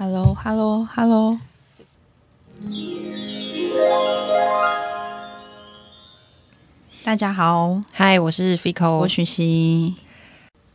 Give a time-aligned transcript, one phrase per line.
[0.00, 1.38] Hello，Hello，Hello。
[7.04, 9.94] 大家好，嗨，我是 Fico，我许熙。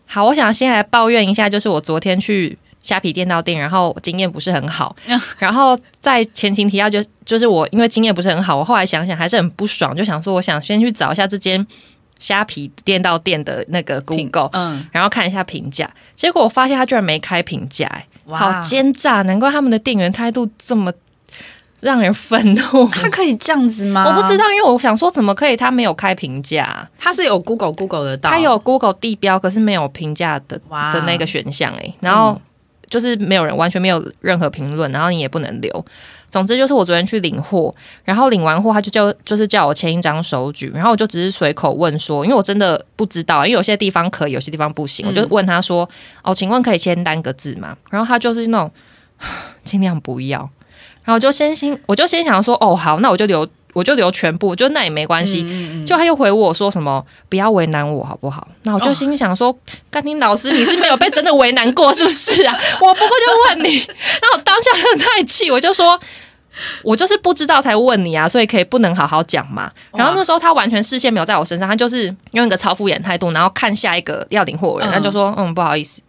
[0.06, 4.96] 好，我想先来抱怨一下，就是我昨天去虾皮店到店，然后经验不是很好。
[5.40, 11.66] 然后在前情提要，就就是我因为经验不是很好，我后来想想还是很不爽，就想说我想先去找一下这间
[12.20, 15.92] 虾皮店到店的那个 Google，嗯，然后看一下评价。
[16.16, 19.22] 结果我发现他居然没开评价、哎，哇好奸诈！
[19.24, 20.92] 难怪他们的店员态度这么
[21.82, 22.88] 让人愤怒。
[22.90, 24.06] 他可以这样子吗？
[24.08, 26.88] 我不知，道，因为我想说，怎么可以他没有开评价？
[26.98, 32.40] 他是有 Google Google 的到，它有 Google 地标，可是没有评价的哇的那个选项哎，然后
[32.90, 35.86] 就是没有人完全没有任何评论，然后你也不能留。
[36.36, 45.90] 总之就是我昨天去领货，然后领完货他就叫就是叫我签一张手举，然后我就只是随口问说，因为我真的不知道，因为有些地方可以，有些地方不行，嗯我就问他说
[46.24, 48.70] ：“哦，请问可以签单个字吗？”然后他就是那种
[49.64, 50.40] 尽量不要，
[51.06, 55.42] 然后我就先心我就先想说：“哦，好，那我就留我就留全部，就那也没关系。
[55.44, 58.46] 嗯嗯嗯就他又回我说什么不要为难我好不好？
[58.64, 59.58] 那我就心想说，
[59.90, 62.54] 甘宁老师你是没有被真的为难过是不是啊？
[62.82, 65.98] 我不过就问你， 然后我当下真的太气，我就说。
[66.84, 69.72] 我就是不知道才问你啊，所以可以不能好好讲嘛。
[69.94, 74.94] 然后那时候他完全视线没有在我身上，他就是用一个超敷衍态度，然后看下一个要领货的人，嗯。
[74.94, 76.02] 他就说嗯不好意思，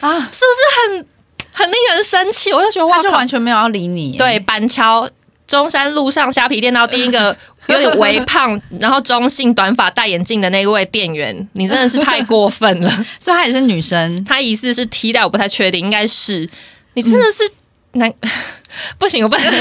[0.00, 1.06] 啊，是不是很
[1.52, 2.52] 很令人生气？
[2.52, 5.08] 我就觉得哇他就，完全没有要理你，对，板桥
[5.46, 7.36] 中山路上虾皮店到第一个
[7.68, 12.90] 有点微胖，然后中性短发戴眼镜的那位店员，你真的是太过分了。
[13.20, 16.48] 所以她也是女生，她疑似是踢到，我不太确定，应该是。
[16.94, 17.48] 你真的是
[17.92, 18.12] 难。
[18.98, 19.58] 不行，我不能， 就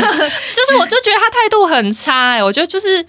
[0.70, 3.06] 是我就觉得他态度很差哎、我觉得就是，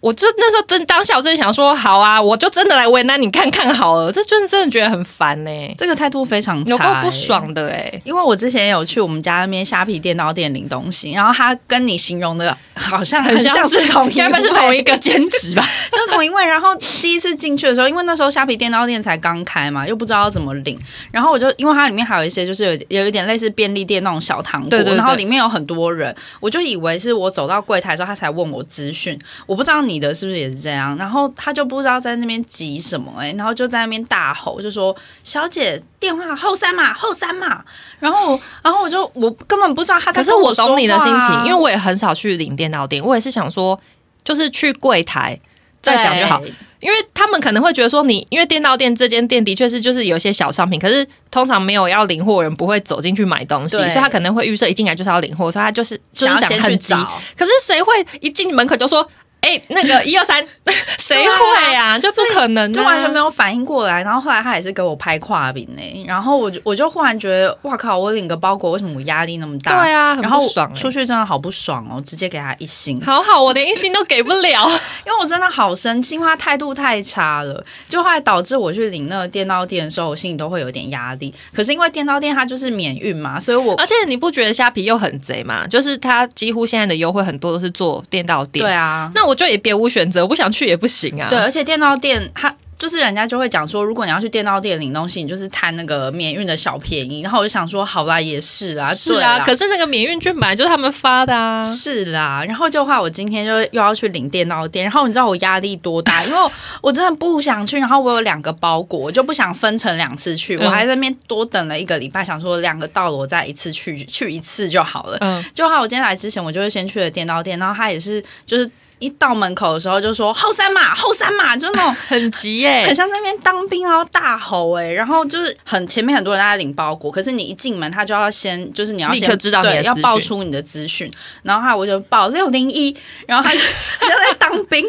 [0.00, 15.64] 我就那时候真当下我真的想说，好啊，我就真的来为难你看看好了，这真的真的觉得很烦呢、这个态度非常差、有够不欸爽的哎、因为我之前有去我们家那边虾皮电脑店领东西，然后他跟你形容的好像很像是同一该不是同一个兼职吧？
[15.90, 16.46] 就同一位。
[16.46, 20.78] 然后第一次进去的时候，因为那时候虾皮电脑店才刚开嘛，又不知道怎么领，
[21.10, 34.94] 然后我就因为它里面还有一些就是有有一点类似便利店那种小糖果，然后里面有很多人，我就以为是我走到柜台的时候他才问我资讯，我不知道你的是不是也是这样，然后他就不知道在那边急什么哎、然后就在那边大吼，就说
[35.24, 37.64] 小姐电话后三码后三码，
[37.98, 43.80] 然后然后我就我根本不知道他在可是我懂你的心情，因为我也很少去领电到店，我也是想说，
[44.22, 45.40] 就是去柜台
[45.80, 46.42] 再讲就好。
[46.80, 56.94] 因为他们可能会觉得说你，因为电到店这间店的确是就是有些小商品，可是通常没有要领货人不会走进去买东西，所以他可能会预设一进来就是要领货，所以他就是就是想先去很急。
[56.94, 57.20] 找。
[57.36, 59.04] 可是谁会一进门口就说，
[59.40, 60.44] 哎、那个 一二三，
[60.98, 61.98] 谁会啊？
[61.98, 67.98] 就不可能、啊，就完全没有反应过来，然后后来他也是给我拍跨饼呢，然后我就我就忽然觉得，哇靠！
[67.98, 69.82] 我领个包裹，为什么我压力那么大？
[69.82, 70.74] 对啊，很然后不爽、欸。
[70.74, 74.68] 出去真的好不爽哦，直接给他一星，好好，我连一星都给不了。
[75.06, 81.32] 因为我真的好生气，因为他态度太差了，就后来导致我去领那个电刀店的时候，我心里都会有点压力。
[81.52, 85.66] 可是因为电刀店它就是免运嘛，所以我而且你不觉得虾皮又很贼嘛？
[85.66, 88.64] 就是它几乎现在的优惠很多都是做电到店。
[88.64, 91.28] 对啊，那我就也别无选择，我不想去也不行啊。
[91.28, 92.54] 对，而且电到店它。
[92.78, 97.22] 就是人家就会讲说，如果你要去电到店领东西，你就是贪那个免运的小便宜。
[97.22, 101.60] 然后我就想说，好啦，也是啦，是啊，可是那个免运券本来就是他们发的啊。
[101.74, 106.22] 是啦，然后就话我今天就又要去领电到店，然后你知道我压力多大？
[106.26, 115.18] 因为我我真的不想去，然后我有两个包裹，我就不想分成两次去，嗯我还在那边多等了一个礼拜，想说两个到了我再一次去去一次就好了。
[115.20, 118.70] 嗯，就话我今天来之前，我就会先去了电到店，然后他也是就是。
[118.98, 131.10] 一到门口的时候就说后三码后三码，就那种 很急耶、很像在那边当兵然后大吼哎、然后就是很前面很多人在领包裹，可是你一进门他就要先就是你要先立刻知道对要报出你的资讯，
[131.42, 133.60] 然后他我就报六零一，然后他就
[134.00, 134.84] 他就在当兵，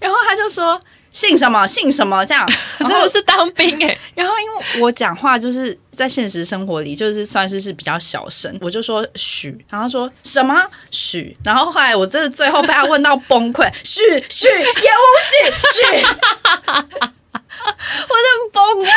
[0.00, 0.80] 然后他就说
[1.12, 2.48] 姓什么姓什么这样，
[2.78, 10.54] 然后真的是当兵哎、 然后因为我讲话就是在现实生活里就是算是是比较小声，我就说许，然后他说什么？
[10.90, 15.34] 许，然后后来我真的最后被他问到崩溃，许许业务许
[15.72, 16.06] 许，
[16.66, 17.08] 我
[17.64, 18.90] 真的崩溃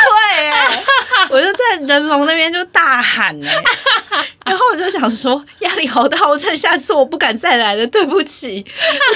[0.52, 0.84] 哎、
[1.30, 3.64] 我就在人龙那边就大喊哎、
[4.46, 8.64] 然后我就想说压力好大，我趁下次我不敢再来了，对不起，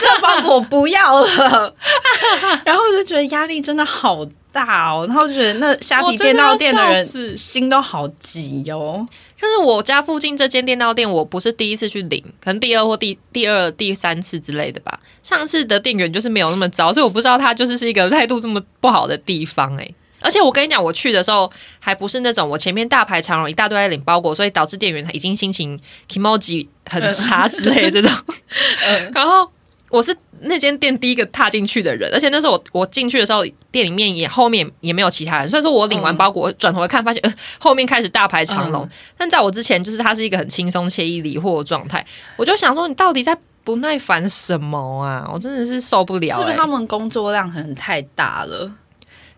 [0.01, 1.75] 这个包裹我不要了。
[2.65, 9.07] 然后我就觉得压力真的好大哦，然后就觉得那虾皮店到店的人心都好急哦。
[9.41, 14.99] 可是我家附近这间电到店，我不是第一次去领，可能第二或第第二、第三次之类的吧。
[15.23, 19.89] 上次的店员就是没有那么糟，所以我不知道他就是是一个态度这么不好的地方哎、
[20.21, 28.17] 而且我跟你讲，我去的时候还不是那种我前面大排长龙，一大堆在领包裹，所以导致店员已经心情 emoji 很差之类的这种。
[29.15, 29.49] 然后
[29.91, 38.89] 我是那间店第一个踏进去的人，而且那时候我我进去的时候，店里面也后面也没有其他人，所以说我领完包裹，我转头一看，发现呃后面开始大排长龙。
[39.17, 42.05] 但在我之前，就是它是一个很轻松惬意理货的状态，
[42.37, 45.29] 我就想说，你到底在不耐烦什么啊？
[45.33, 48.73] 我真的是受不了、欸是不是他们工作量很太大了？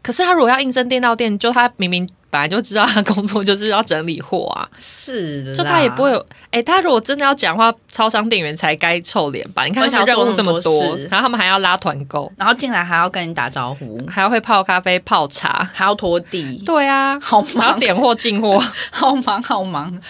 [0.02, 6.26] 可是他如果要应征店到店，就他明明本来就知道他工作就是要整理货啊，是的，就他也不会有。
[6.50, 9.64] 哎、他如果真的要讲话，超商店员才该臭脸吧？
[9.64, 15.68] 你看他们任务这么多然后他们还要拉团购，然后进来还要跟你打招呼，还要会泡咖啡、泡茶。
[15.72, 20.00] 还要拖地，对啊，好忙，还要点货进货， 好忙，好忙。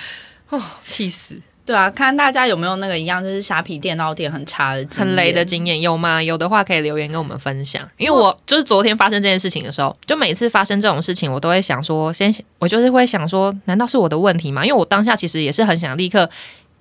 [0.51, 1.37] 哦气死！
[1.71, 6.21] 对啊，看大家有没有那个一样，就是虾皮电脑店很差的经验，很雷的经验有吗？
[6.21, 7.89] 有的话可以留言跟我们分享。
[7.97, 14.65] 因为我就是昨天发生这件事情的时候，就每次发生这种事情，我都会想说，先我就是会想说，难道是我的问题吗？
[14.65, 16.29] 因为我当下其实也是很想立刻。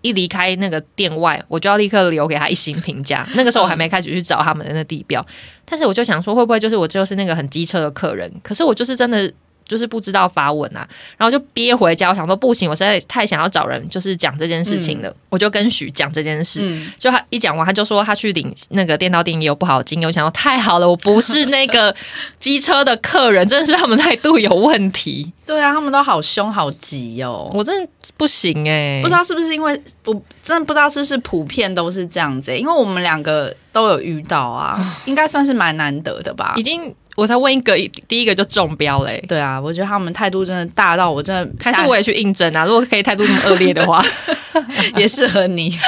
[0.02, 3.28] 一离开那个店外，我就要立刻留给他一星评价。
[3.36, 5.22] 那个时候我还没开始去找他们的那地标，
[5.66, 8.32] 但是我就想说，会不会就是我就是那个很机车的客人？
[8.42, 9.30] 可是我就是真的
[9.70, 10.86] 就是不知道发文啊，
[11.16, 12.10] 然后就憋回家。
[12.10, 16.60] 我想说不行，我实在太想要找人就是讲这件事情了，我就跟许讲这件事。
[16.64, 20.08] 嗯，就他一讲完，他就说他去领那个电到店也有不好的经验。
[20.08, 21.96] 我想说太好了，我不是那个
[22.40, 27.52] 机车的客人，真的是他们态度有问题，对啊，他们都好凶好急哦。
[27.54, 36.64] 我真的不行哎、不知道是不是因为我真的不知道是不是普遍都是这样子欸、因为我们两个都有遇到啊，应该算是蛮难得的吧已。
[36.64, 37.76] 经我才问一个，
[38.08, 42.66] 第一个就中标嘞、对啊，我觉得他们态度真的大到我真的吓还是我也去应征啊？
[42.66, 44.04] 如果可以态度那么恶劣的话，
[44.96, 45.72] 也适合你。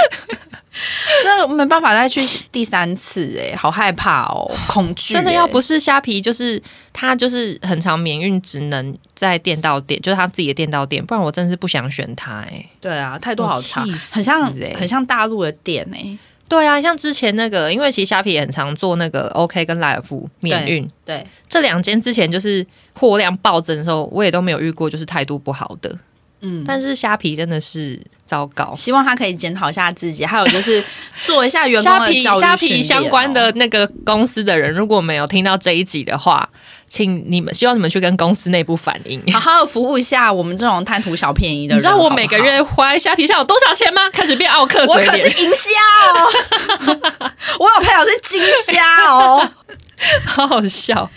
[1.22, 6.62] 真的没办法再去第三次哎、好害怕哦，恐惧欸、真的要不是虾皮，就是
[6.94, 13.82] 他就是很常免运，只能在店到店，就是他自己的店到店，不然我真的是不想选他哎、对啊，态度好差，
[14.14, 14.76] 很像欸。
[14.80, 16.18] 很像大陆的店哎、
[16.52, 25.98] 对啊，像之前那个，因为其实虾皮也很常做那个 OK 跟莱尔富免运，对，这两间之前就是货量暴增的时候，我也都没有遇过就是态度不好的。
[26.42, 26.64] 嗯。
[26.68, 30.84] 但是虾皮真的是糟糕，希望他可以检讨一下自己，还有就是
[31.24, 36.48] 做一下员工 虾皮的教育虾皮训练相关的哦那个公司的人，如果没有听到这一集的话，
[36.88, 39.22] 请你们希望你们去跟公司内部反映。
[39.32, 41.78] 好好的服务一下我们这种贪图小便宜的人。
[41.78, 44.10] 你知道我每个月花在虾皮上有多少钱吗？
[44.12, 45.72] 开始变奥克我可是银虾
[46.10, 49.52] 哦， 我有朋友是金虾哦。
[50.26, 51.10] 好好笑。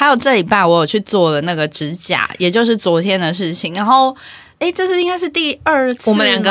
[0.00, 3.74] 还有这礼拜我有去做了那个指甲，也就是昨天的事情。
[3.74, 4.16] 然后，
[4.58, 6.50] 哎，这是应该是第二次，我们两个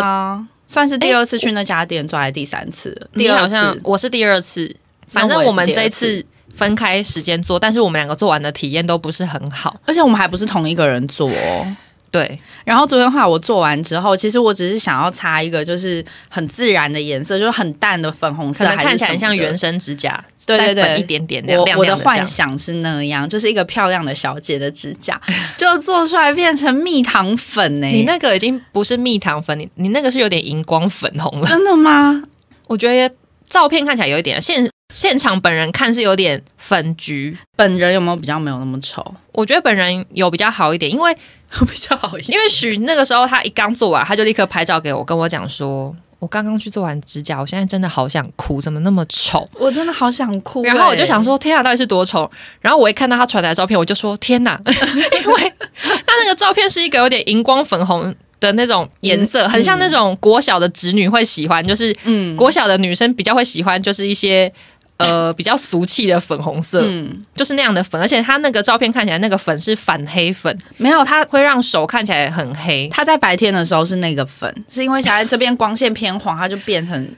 [0.67, 3.07] 算是第二次去那家店做，还是第三次了？
[3.15, 4.71] 第二你好像次，我是第二次，
[5.09, 6.23] 反正我们这一次
[6.53, 9.75] 分开时间做，但是我们两个做完的体验都不是很好。
[9.87, 11.75] 而且我们还不是同一个人做哦。
[12.11, 25.21] 对，然后昨天的话，我做完之后，其实我只是想要擦一个就是很自然的颜色，就是很淡的粉红色，可能看起来像原生指甲，对对对一点点亮我我的幻想是那样，就是一个漂亮的小姐的指甲，
[25.55, 31.47] 就做出来变成蜜糖粉呢、你那个已经不是蜜糖粉，你你那个是有点荧光粉红了。
[31.47, 32.23] 真的吗？
[32.65, 33.15] 我觉得
[33.45, 37.37] 照片看起来有一点，现现场本人看是有点粉橘。
[37.55, 39.05] 本人有没有比较没有那么丑？
[39.31, 41.15] 我觉得本人有比较好一点，因为
[41.69, 42.35] 比较好一点。
[42.35, 49.47] 因为许那个时候他一刚做完，他就立刻拍照给我，跟我讲说，我刚刚去做完指甲，我现在真的好想哭，怎么那么丑？
[49.53, 52.29] 我真的好想哭、然后我就想欸，说，天啊，到底是多丑？
[52.59, 64.51] 然后我一看到他传来的照片，我就说，天哪， 因为他那个照片是一个有点荧光粉红的那种颜色，嗯很像那种国小的侄女会喜欢，就是嗯国小的女生比较会喜欢，就是一些。
[64.99, 71.25] 呃，比较俗气的粉红色，嗯，就是那样的粉，而且它那个照片看起来那个粉是反黑粉，没有它。
[71.29, 72.89] 会让手看起来很黑。
[72.91, 77.09] 它在白天的时候是那个粉，是因为现在这边光线偏黄，它就变成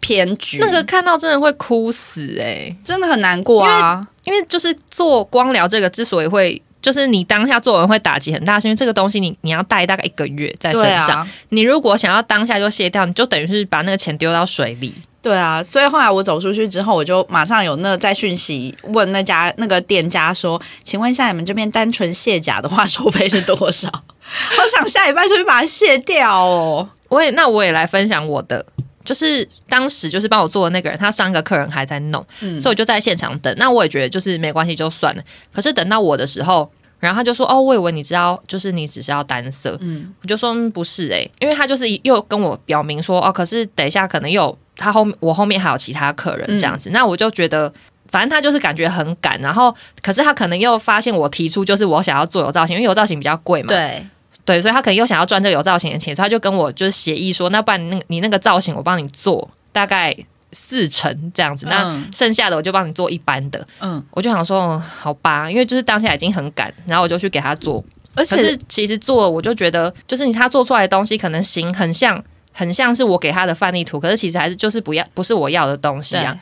[0.00, 0.58] 偏橘。
[0.58, 4.00] 那个看到真的会哭死哎、真的很难过啊！
[4.24, 6.60] 因为就是做光疗这个之所以会。
[6.80, 11.20] 就是你当下做完会打击很大，是因为这个东西你你要带大概一个月在身上。
[11.20, 14.94] 啊，你如果想要当下就卸掉，你就等于是把那个钱丢到水里。
[15.20, 23.88] 对啊，所以后来我走出去之后，我就马上有那个在讯息问那家那个店家说：“请问一下，你们这边单纯卸甲的话，收费是多少？”
[24.58, 26.88] 我想下礼拜就去把它卸掉哦。
[27.08, 28.64] 我也那我也来分享我的，
[29.04, 33.52] 就是当时就是帮我做的那个人，他上一个客人还在弄，嗯所以我就在现场等。
[33.58, 35.22] 那我也觉得就是没关系，就算了。
[35.52, 36.70] 可是等到我的时候，
[37.00, 46.88] 然后他就说：“哦，我以为你知道，就是你只是要单色。”嗯，我就说、嗯、不是诶、因为他就是又跟我表明说：“哦，可是等一下可能有他后我后面还有其他客人这样子。
[46.88, 47.70] 那我就觉得。
[48.10, 49.70] 反正他就是感觉很赶，然后
[50.00, 54.02] 可是他可能又发现我提出就是我想要做有造型，因为有造型比较贵嘛，对，
[54.46, 60.16] 对，所以他可能又想要赚这个有造型的钱，所以他就跟我就是协议说，那不然你那个你那个造型我帮你做大概
[60.52, 63.68] 四成这样子，那嗯剩下的我就帮你做一般的。
[63.80, 67.84] 嗯，我就想说，嗯好吧，因为就是当下已经很赶，然后我就去给他做。
[68.14, 72.24] 而且可是其实做了，我就觉得，就是你他做出来的东西可能型很像，
[72.58, 76.36] 很像是我给他的范例图，可是其实还是就是不要不是我要的东西啊。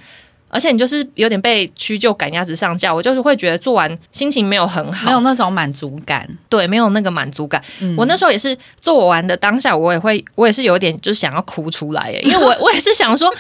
[0.49, 6.27] 而且你就是有点被屈就赶鸭子上架，我就是会觉得做完心情没有很好，没有那种满足感。
[6.49, 7.63] 对，没有那个满足感。
[7.81, 13.31] 嗯我那时候也是做完的当下，我也会，我也是有点就是想要哭出来耶，因为我 我也是想说。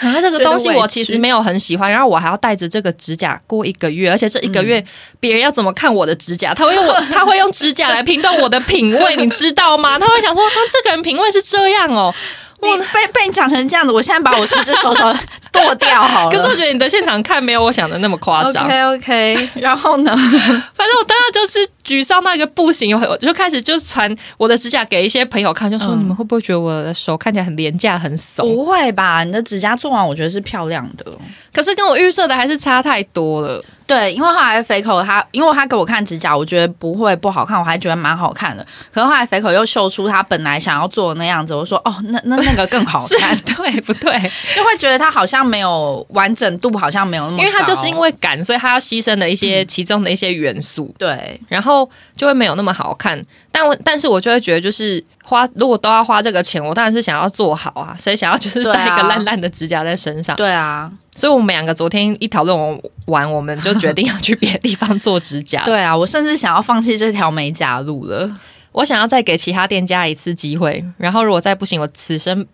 [0.08, 4.82] 啊，这个东西我其实没有很喜欢，然后我还要带着这个指甲过一个月，而且这一个月
[5.18, 6.54] 别人要怎么看我的指甲？
[6.54, 9.98] 他会用我，他会用指甲来评断我的品味，你知道吗？
[9.98, 12.12] 他会想说，啊，这个人品味是这样哦。
[12.60, 15.16] 我被被你讲成这样子，我现在把我十只手手
[15.52, 16.36] 剁掉好了。
[16.36, 18.64] 可是我觉得你的现场看没有我想的那么夸张。
[18.64, 20.14] OK OK，然后呢？
[20.16, 28.46] 反正我当时就是沮丧到一个不行，我就开始就传我的指甲给一些朋友看，就说、嗯你们会不会觉得我的手看起来很廉价、很怂？
[28.54, 29.24] 不会吧？
[29.24, 31.04] 你的指甲做完，我觉得是漂亮的。
[31.52, 33.62] 可是跟我预设的还是差太多了。
[33.90, 38.64] 对，因为后来肥口他，因为他给我看指甲，我觉得不会不好看，我还觉得蛮好看的。
[38.92, 44.12] 可是后来肥口又秀出他本来想要做的那样子，我说哦，那那那个更好看， 对不对？
[44.54, 53.20] 就会觉得他好像没有完整度，好像没有那么高，因为他就是因为赶，所以他要牺牲的一些其中的一些元素，对然后就会没有那么好看。
[53.52, 60.36] 但我但是我就会觉得，就是花如果都要花这个钱，我当然是想要做好啊，谁想要就是带一个烂烂的指甲在身上？
[60.36, 60.88] 对啊，
[61.20, 65.62] 所以我们两个昨天一讨论完，我们就决定要去别的地方做指甲。
[65.68, 68.26] 对啊，我甚至想要放弃这条美甲路了。
[68.72, 72.46] 我想要再给其他店家一次机会，然后如果再不行，我此生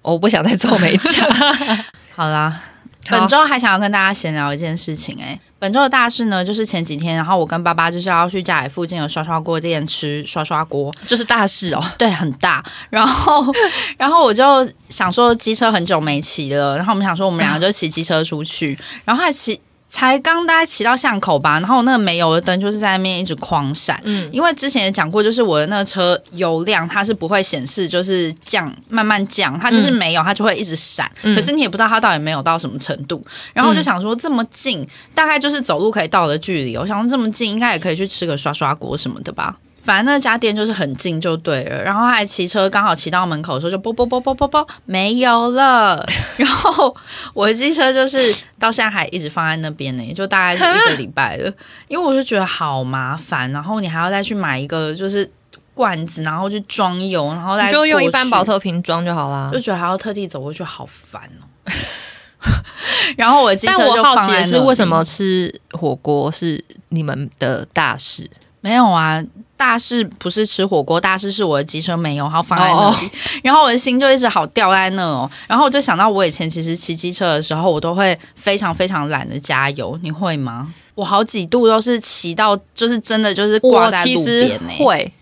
[0.00, 1.10] 我不想再做美甲。
[2.16, 2.60] 好啦，好
[3.08, 11.84] 本周还想要跟大家闲聊一件事情、哎，本周的大事呢，就是前几天，然后我跟爸爸就是要去家里附近的刷刷锅店吃刷刷锅，就是大事哦。
[11.96, 12.64] 对，很大。
[12.90, 13.44] 然后，
[13.96, 14.44] 然后我就
[14.88, 19.60] 想说，机车很久没骑了，然后我们想说，我们两个就骑机车出去，然后还骑。
[19.88, 31.10] 才刚大概骑到巷口吧，然后那个没油的灯就是在那边一直狂闪，嗯，因为之前也讲过，就是我的那个车油量它是不会显示，就是降慢慢降，它就是没有，它就会一直闪。
[31.22, 33.24] 嗯可是你也不知道它到底没有到什么程度。
[33.54, 39.56] 然后我就想说，这么近，大概就是走路可以到的距离，我想说这么近，应该也可以去吃个刷刷锅什么的吧。
[39.86, 46.04] 反正那家店就是很近就对了，然后还骑车刚好骑到门口的时候就啵啵啵啵啵啵没有了，
[46.36, 46.94] 然后
[47.32, 48.18] 我的机车就是
[48.58, 51.52] 到现在还一直放在那边呢，就大概是一个礼拜了，
[51.86, 55.30] 因为我就觉得好麻烦，然后你还要再去买一个就是
[55.72, 59.60] 罐子，然后去装油，然后再你就用一般保特瓶装就好啦就。
[59.60, 61.46] 觉得还要特地走过去，好烦哦。
[63.16, 68.28] 然后我的机但车就我好奇的是，为什么吃火锅是你们的大事？
[68.60, 69.22] 没有啊？
[69.56, 73.10] 大事不是吃火锅，大事是我的机车没有，然后放在那里哦
[73.42, 75.30] 然后我的心就一直好掉在那哦。
[75.46, 80.72] 然后我就想到，我以前其实骑机车的时候，我都会非常非常懒得加油，你会吗？
[80.94, 85.12] 我好几度都是骑到，就是真的就是挂在路其实边呢、会，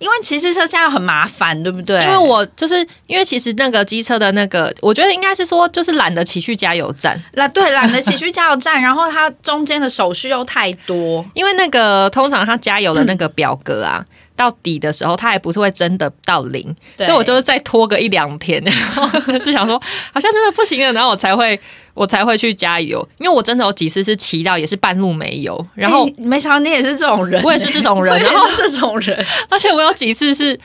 [0.00, 2.02] 因为骑机车现在很麻烦，对不对？
[2.02, 14.04] 因为我就是因为其实那个机车的那个，我觉得应该是说就是懒得骑去加油站，懒对懒得骑去加油站，然后它中间的手续又太多， 因为那个通常它加油的那个表格啊。
[14.36, 19.06] 到底的时候，它还不是会真的到零，所以我就是再拖个一两天，然后
[19.38, 19.78] 是想说
[20.14, 21.60] 好像真的不行了，然后我才会
[21.94, 30.58] 我才会去加油，因为我真的有几次是骑到也是半路没油，然后哎没想到你也是这种人，我也是这种人 然后这种人， 而且我有几次是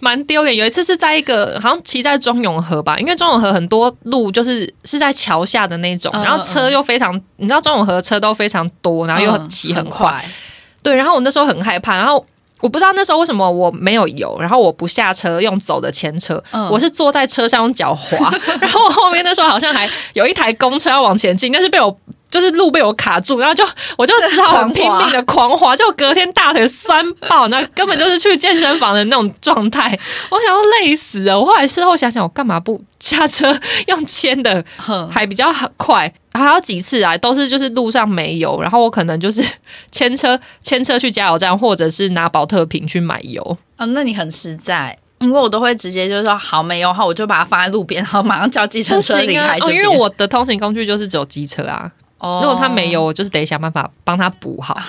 [0.00, 10.24] 蛮丢脸，有一次是在一个好像骑在中永和吧，因为中永和很多路就是是在桥下的那种，嗯然后车又非常，你知道中永和车都非常多，然后又骑很快，快，
[10.82, 12.24] 对，然后我那时候很害怕，然后。
[12.60, 16.68] 我不知道那时候为什么我没有油，然后我不下车用走的牵车，嗯。
[16.70, 21.96] 我是坐在车上用脚滑， 然后我后面那时候好像还有一台公车要往前进，但是被我
[22.30, 23.64] 就是路被我卡住，然后就
[23.98, 29.98] 我就只好很拼命的狂滑，就隔天大腿酸爆，那根本就是去健身房的那种状态，
[30.30, 31.38] 我想要累死了。
[31.38, 33.58] 我后来事后想想，我干嘛不下车
[33.88, 36.12] 用牵的，哼，还比较快。
[36.32, 39.44] 还有几次啊，都是就是路上没油，然后我可能就是
[39.90, 43.42] 牵车牵车去加油站，或者是拿保特瓶去买油。
[43.76, 44.96] 哦，那你很实在。
[45.18, 51.90] 因为我都会直接就是说好没有，好我就把它放在路边，然后马上叫计程不车离开，因为我的通行工具就是只有机车啊。
[52.20, 54.80] 哦如果他没有，我就是得想办法帮他补好。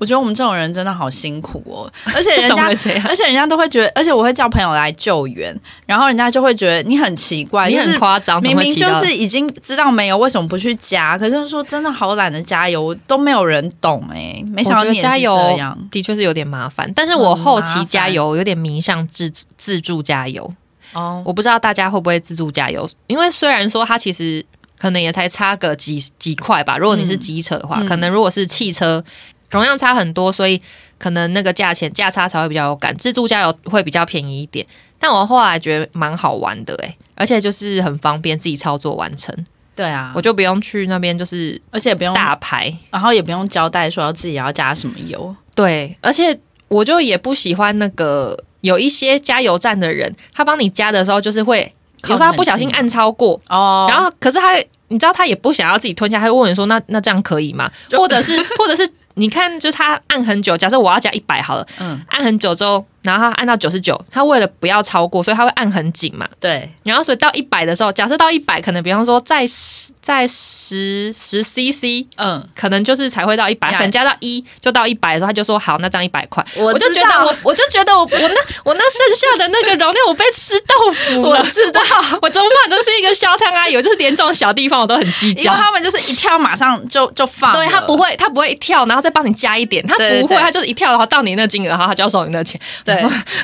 [0.00, 2.66] 我觉得我们这种人真的好辛苦哦，而且人 家
[3.08, 5.52] 而且人家都会觉得，而且我会叫朋友来救援，
[5.86, 11.18] 然后人家就会觉得你很奇怪，你就是很夸张，明明就是已经知道没有，为什么不去加？
[11.18, 15.76] 可是说真的好懒得加油，都没有人懂哎、没想到你加油这样。
[15.90, 20.48] 的确是有点麻烦，但是我后期加油有点迷上自自助加油，
[20.92, 24.46] 哦，我不知道大家会不会自助加油，因为虽然说它其实
[24.78, 29.04] 可能也才差个几几块吧，如果你是机车的话，嗯可能如果是汽车
[29.50, 30.60] 容量差很多，所以
[30.98, 34.64] 可能那个价钱价差才会比较有感，自助加油会比较便宜一点。
[34.98, 39.34] 但我后来觉得蛮好玩的诶、而且就是很方便自己操作完成，
[39.74, 45.34] 对啊，我就不用去那边就是而且不用，大牌，然后也不用交代说要自己要加什么油。
[45.54, 51.72] 对，而且我就也不喜欢那个有一些加油站的人，他帮你加的时候就是会。
[52.06, 54.54] 有时候他不小心按超过，哦，然后可是他，
[54.88, 66.28] 你知道他也不想要自己吞下，他会问你说：“那那这样可以吗？”或者是 或者是你看，就是他按很久，假设我要加一百好了，嗯，按很久之后，然后他按到九十九，他为了不要超过，所以他会按很紧嘛。
[66.40, 76.42] 对，然后所以到一百的时候，假设到一百，可能比方说在十在十十 CC，嗯，可能就是才会到一百，呀可能加到一就到一百的时候，他就说好，那这样一百块。
[76.54, 81.38] 我我就觉得我，我就觉得我我那我那剩下的那个容量，我被吃豆腐了。
[81.38, 81.82] 我知道，
[82.22, 82.70] 我怎么办？
[82.70, 85.54] 都是一个消摊阿姨，我就是连这种小地方我都很计因为较。
[85.54, 92.58] 他们就是一跳马上就就放，对他不会，他不会一跳，然后再帮你加一点，他不会，他就是一跳的话到你那金额，然后他就要收你那钱。
[92.82, 92.96] 对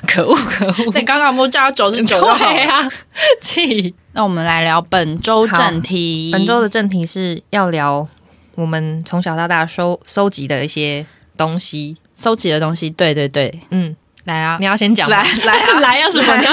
[0.09, 2.55] 可恶 可恶，你 刚刚不加九十九就好了。
[2.55, 2.89] 对啊，
[3.43, 3.95] 气。
[4.15, 8.07] 那我们来聊本周正题，本周的正题是要聊
[8.55, 11.05] 我们从小到大收收集的一些
[11.37, 11.97] 东西。
[12.15, 16.49] 收集的东西，对对对，嗯，来啊你，要先讲来来啊来啊、 什么呢？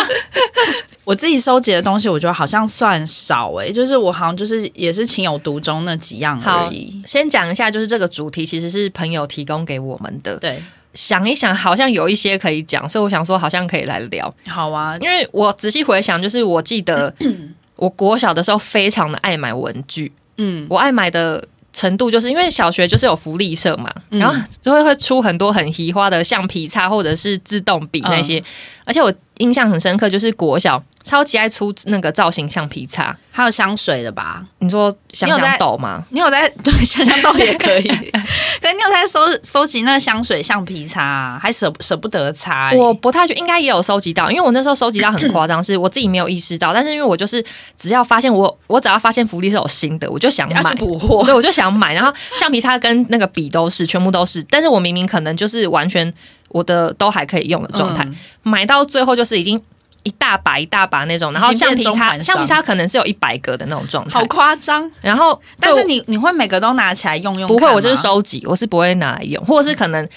[1.06, 7.00] 我自己收集的东西，我觉得好像算少诶、就是我好像就是也是情有独钟那几样而已。
[7.06, 10.36] 先讲一下，就是这个主题其实是朋友提供给我们的。
[10.40, 10.64] 对，
[10.94, 14.34] 想一想，好像有一些可以讲，所以我想说，好像可以来聊。
[14.48, 17.14] 好啊，因为我仔细回想，就是我记得
[17.78, 21.44] 我国小的时候非常的爱买文具，嗯，我爱买的
[21.74, 24.20] 程度就是因为小学就是有福利社嘛，嗯。
[24.20, 28.44] 然后就会会出很多很奇花的橡皮擦或者是自动笔那些，
[28.84, 33.16] 而且我印象很深刻，就是国小超级爱出那个造型橡皮擦。
[33.34, 34.46] 还有香水的吧？
[34.60, 36.04] 你说香香豆吗？
[36.10, 42.78] 你有在 对香香豆也可以， 可是你有在收收集那个香水橡皮擦、啊，还舍舍不得擦、欸？
[42.78, 47.44] 我不太确，应该也有收集到，因为我那时候收集到很夸张，是我自己没有意识到，但是因为我就是
[47.78, 50.76] 只要发现我我只要发现福利是有新的，我就想买。
[50.76, 56.14] 补货对，我就想买，然后橡皮擦跟那个笔都是，全部都是，但是我明明可能就是完全
[56.50, 59.62] 我的都还可以用的状态，嗯买到最后就是已经
[60.04, 64.20] 一大把一大把那种，然后橡皮擦橡皮擦可能是有一百个的那种状态。
[64.20, 64.90] 好，夸张。
[65.02, 70.08] 然后但是你你会每个都拿起来用用不会，我就是收集，我是不会拿来用，或者是可能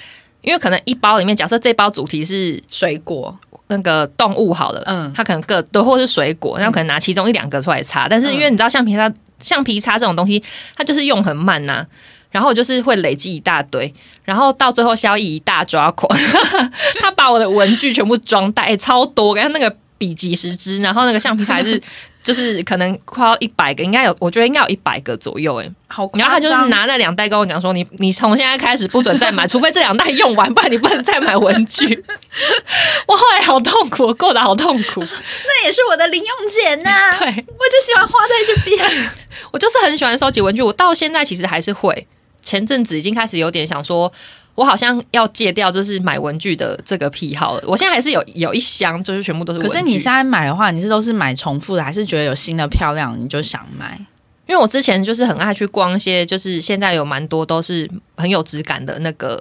[0.41, 5.05] 因为可能一包里面，假设这包主题是水果，那个动物好了，嗯。
[5.05, 10.43] 嗯，它可能各对，或是水果，然后可能拿其中一两个出来擦，但是因为你知道橡皮擦，橡皮擦这种东西，
[10.77, 11.87] 它就是用很慢呐、
[12.35, 13.95] 然后我就是会累积一大堆，
[14.25, 16.11] 然后到最后萧逸一大抓狂，
[16.99, 21.81] 他把我的文具全部装袋、欸超多，然后那个笔几十支，然后那个橡皮擦还是
[22.25, 26.11] 就是可能快要一百个，应该有，我觉得应该有一百个左右、哎，好。
[26.15, 32.05] 然后他就是拿那两袋跟我讲说，你你从现在开始不准再买， 除非这两袋用完，不然你不能再买文具。
[33.07, 35.05] 我后来好痛苦，我过得好痛苦。
[35.05, 39.13] 那也是我的零用钱呐、对我就喜欢花在这边。
[39.53, 42.07] 我就是很喜欢收集文具，我到现在其实还是会。
[42.45, 44.13] 前阵子已经开始有点想说，
[44.55, 47.65] 我好像要戒掉就是买文具的这个癖好了。
[47.67, 49.73] 我现在还是有有一箱，就是全部都是文具。
[49.73, 53.99] 可是你现在买的话，你是都是买重复的，还是觉得有新的漂亮你就想买？
[54.47, 59.41] 因为我之前就是很爱去逛一些，就是现在有蛮多都是很有质感的那个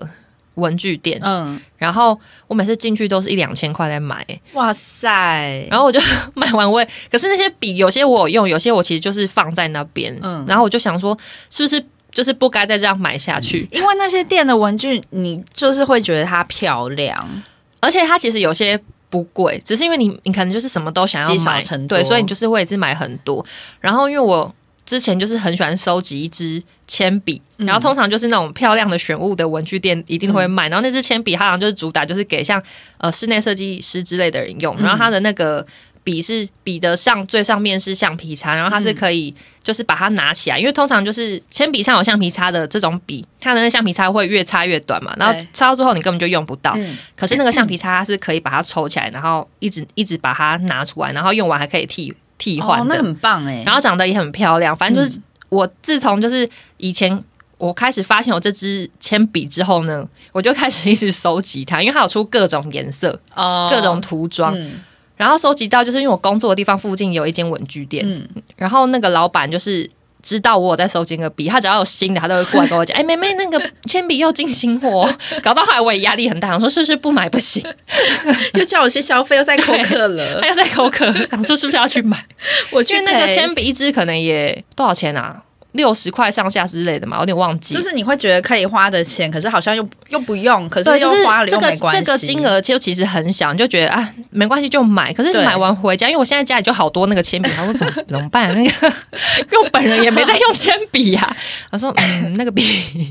[0.56, 6.00] 文具店，嗯，然后我每次进去都是一两千块在买、哇塞，然后我就
[6.36, 11.18] 买完我也，可是那些笔有些我有用，有些我其实就是放在那边，嗯然后我就想说，
[11.50, 13.68] 是不是就是不该再这样买下去？
[13.72, 17.44] 因为那些店的文具，你就是会觉得它漂亮，
[17.80, 23.46] 而且它其实有些不贵，只是因为你你可能就是什么都想要积少买，成多对，所以你就是会一直买很多。
[23.80, 24.54] 然后因为我
[24.86, 32.62] 之前就是很喜欢收集一支铅笔，嗯然后通常就是那种漂亮的选物的文具店一定会卖，然后那支铅笔它好像就是主打就是给像
[32.98, 35.66] 呃室内设计师之类的人用，然后它的那个。
[36.04, 46.74] 笔是笔的上最上面是橡皮擦，然后它是可以就是把它拿起来，因为通常就是铅笔上有橡皮擦的这种笔，它的那橡皮擦会越擦越短嘛，然后擦到最后你根本就用不到。
[46.76, 53.64] 嗯，可是那个橡皮擦它是可以把它抽起来，然后一直一直把它拿出来，然后用完还可以替替换哦，那很棒哎。
[53.66, 54.76] 然后长得也很漂亮。
[54.76, 57.24] 反正就是、我自从就是以前
[57.58, 63.70] 我开始发现有这支铅笔之后呢，我就开始一直收集它，因为它有出各种颜色、哦。
[63.72, 64.82] 各种涂装，嗯
[65.24, 69.90] 然后收集到就是因为我工作的地方附近有一间文具店，嗯，然后那个老板就是。
[70.26, 75.16] 知道我有在收集那个笔，他只要有新的，他都会过来跟我讲：“哎、妹妹，那个铅笔又进新货哦。
[75.44, 77.62] ”搞到后来我也压力很大，我说是不是不买不行，
[78.56, 80.48] 又叫我去消费，又在口渴了他。
[80.48, 82.26] 又在口渴，想说是不是要去买？
[82.72, 85.44] 我去那个赔铅笔一支可能也多少钱啊？
[85.74, 87.74] 六十块上下之类的嘛，有点忘记。
[87.74, 92.04] 就是你会觉得可以花的钱，可是好像又又不用，可是又花了这个又没关系。
[92.04, 95.12] 这个金额就其实很小，你就觉得啊没关系就买。
[95.14, 98.54] 可是你买完回家，因为我现在家里就好多那个铅笔， 他说怎么怎么办、啊？
[98.54, 101.36] 那个因为我本人也没在用铅笔呀、
[101.72, 102.64] 我说嗯，那个笔，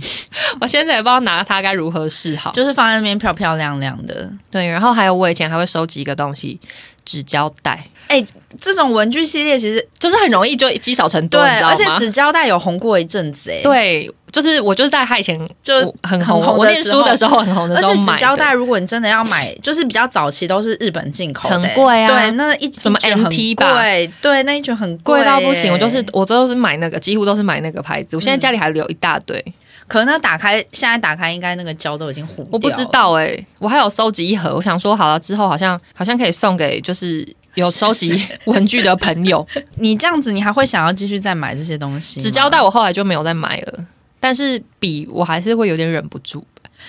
[0.60, 2.50] 我现在也不知道拿它该如何是好。
[2.52, 4.30] 就是放在那边漂漂亮亮的。
[4.50, 6.60] 对，然后还有我以前还会收集一个东西，
[7.04, 8.24] 纸胶带，哎、
[8.60, 11.72] 这种文具系列其实就是很容易就积少成对，多，你知道吗？
[11.72, 18.52] 而且纸胶带有红过一阵子，哎，，对，就是我就是在他以前就很红，很红我念书的时候很红的而时候买且纸胶带。
[18.52, 28.16] 如果你真的要买，就是比较早期都是日本进口的，很贵啊对，那一什么 MT 吧贵，对，那一卷很贵到不行，我就是我都是买那个，几乎都是买那个牌子。
[28.16, 29.42] 我现在家里还留一大堆，
[29.88, 32.84] 可能那打开现在打开，应该那个胶都已经糊掉了我不知。
[32.92, 39.46] 道哎、我还有收集一盒，我想说好了之后好像好像可以送给就是有收集 文具的朋友。
[39.76, 42.20] 你这样子，你还会想要继续再买这些东西？
[42.20, 43.84] 纸胶带我后来就没有再买了，
[44.18, 46.42] 但是笔我还是会有点忍不住，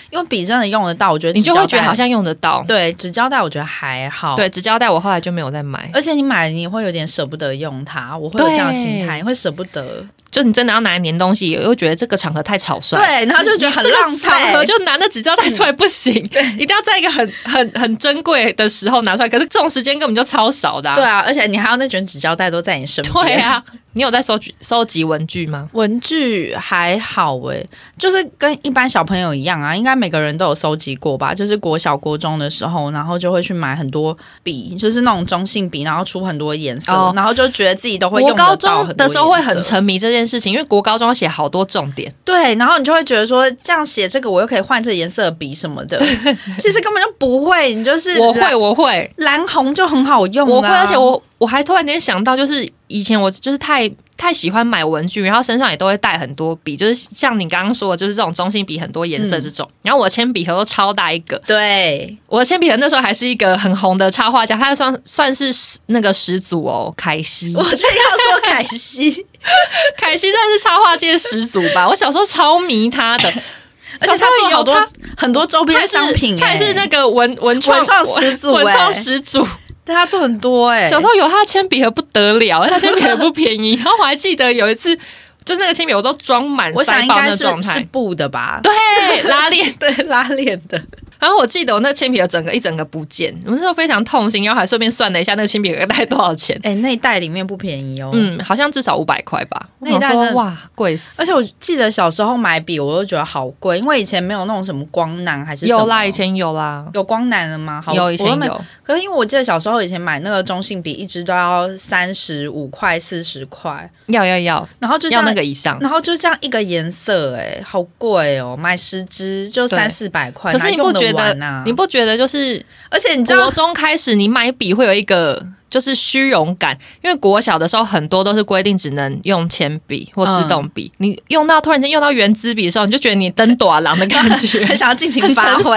[0.09, 2.63] 因为笔真的用得到，我觉得你就会觉得好像用得到。
[2.67, 4.35] 对纸胶带，我觉得还好。
[4.35, 10.05] 对，纸胶带我后来就没有再买，而且你买了，你会有点舍不得用它，我会有这样的心态，会舍不得。
[10.33, 12.97] 就你真的要拿来粘东西，又觉得这个场合太草率。
[12.97, 14.27] 对，然后就觉得很这个浪费。
[14.27, 16.11] 场合就拿那纸胶带出来不行，
[16.57, 19.29] 一定要在一个很很很珍贵的时候拿出来。
[19.29, 23.13] 可是这种时间根本就超少的、对，啊，而且你还有那卷纸胶带都在你身边。
[23.13, 25.69] 对，啊，你有在收集收集文具吗？
[25.73, 27.63] 文具还好诶，
[27.99, 31.33] 就是跟一般小朋友一样啊，应该每个人都有收集过吧？
[31.33, 42.11] 就是国小、国中的时候，然后就会去买很多笔，就是那种中性笔，然后出很多颜色，哦然后就觉得自己都会国用高中的时候会很沉迷这件事情，因为国高中要写好多重点。
[42.23, 45.97] 对，然后你就会觉得说，这样写这个我又可以换这颜色的笔什么的，
[46.57, 59.69] 其实根本就不会，你就是我会，我会，蓝红就很好用、啊，我会，而且我我还突然间想到，就是以前我就是太太喜欢买文具，然后身上也都会带很多笔，就是像你刚刚说的，就是这种中性笔很多颜色这种。
[59.81, 65.53] 然后我的铅笔盒都超大一个，对，我的铅笔盒那时候还是一个很红的插画家，他算算是
[65.87, 67.53] 那个始祖哦，凯西。
[67.55, 69.25] 我就要说凯西，
[69.97, 73.27] 凯西算是插画界始祖吧，我小时候超迷他的，
[73.99, 79.45] 而且他有做好多很多周边商品、欸，他也是那个文文创文创始祖文创欸始祖。
[79.85, 83.75] 对他做很多哎、小时候有他的铅笔盒不得了， 他铅笔盒不便宜。
[83.75, 84.95] 然后我还记得有一次，
[85.43, 88.61] 就那个铅笔我都装满我想应该是那状态是，布的吧？
[88.63, 89.71] 对，拉链。
[89.79, 90.81] 对，拉链的。
[91.23, 96.59] 然后我记得我那铅笔盒整个一整个不见，我那时候非常痛心，然后还顺便算了一下那个铅笔盒大概多少钱。
[96.63, 98.09] 哎、那一袋里面不便宜哦。
[98.11, 99.69] 嗯，好像至少五百块吧。
[99.79, 101.25] 那一袋哇，贵死而！
[101.25, 107.81] 且我记得小时候买笔，我都觉得好贵，因为以前没有那种什么光南还是有啦，以前有啦，有光南了吗？
[107.81, 108.61] 好有以前我有。
[108.83, 115.77] 可是因为我记得小时候以前买那个中性笔，一支都要三十五块、四十块，要要要然后就这样要那个以上。
[115.79, 118.57] 然后就这样一个颜色、哎，好贵哦！
[118.59, 121.63] 买十支就三四百块，可是你不觉得完啊？
[121.65, 135.75] 你不觉得就是而且你知道国，中开始你买笔会有一个就是虚荣感，因为国小的时候很多都是规定只能用铅笔或自动笔，你用到突然间用到圆珠笔的时候，你就觉得你登短廊的感觉， 很想要尽情发挥，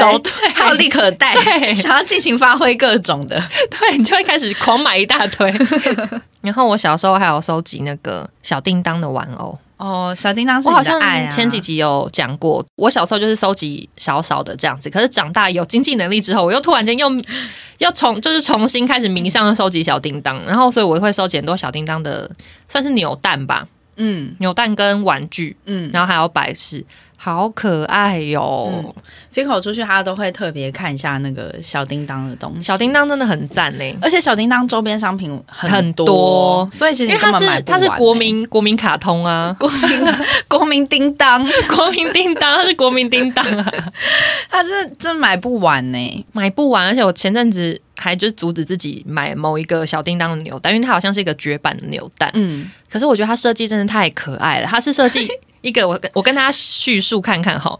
[0.55, 1.35] 还有立可带，
[1.75, 3.43] 想要尽情发挥各种的。
[3.71, 5.51] 对，你就会开始狂买一大堆。
[6.43, 10.99] 然后我小时候还有收集那个小叮当的玩偶，哦，小叮当是你我好像！
[11.31, 17.07] 前几集有讲过，我小时候就是收集少少的这样子，可是长大有经济能力之后，我又突然间又
[17.79, 22.31] 要重就是重新开始迷上收集小叮当，然后所以我会收集很多小叮当的，
[22.69, 24.35] 算是扭蛋吧，嗯。
[24.39, 25.91] 扭蛋跟玩具，嗯。
[25.93, 26.83] 然后还有摆饰，
[27.27, 28.95] 好可爱哟、嗯
[29.35, 32.63] ，Fico 出去他都会特别看一下那个小叮当的东西。
[32.63, 33.97] 小叮当真的很赞嘞。
[34.01, 40.15] 而且小叮当周边商品很很多，所以其实你因为它是根本买不完它是国欸民国民卡通啊，国民
[40.47, 43.73] 国民叮当， 国民叮当，它是国民叮当啊，
[44.49, 55.29] 他是真买不完呢、买不完，而且我前阵子还就是阻止自己买某一个小叮当的扭蛋，因为它好像是一个绝版的扭蛋，嗯，可是我觉得它设计真的太可爱了，它是设计
[55.63, 57.79] 一个我跟 我跟大家叙述看看哈。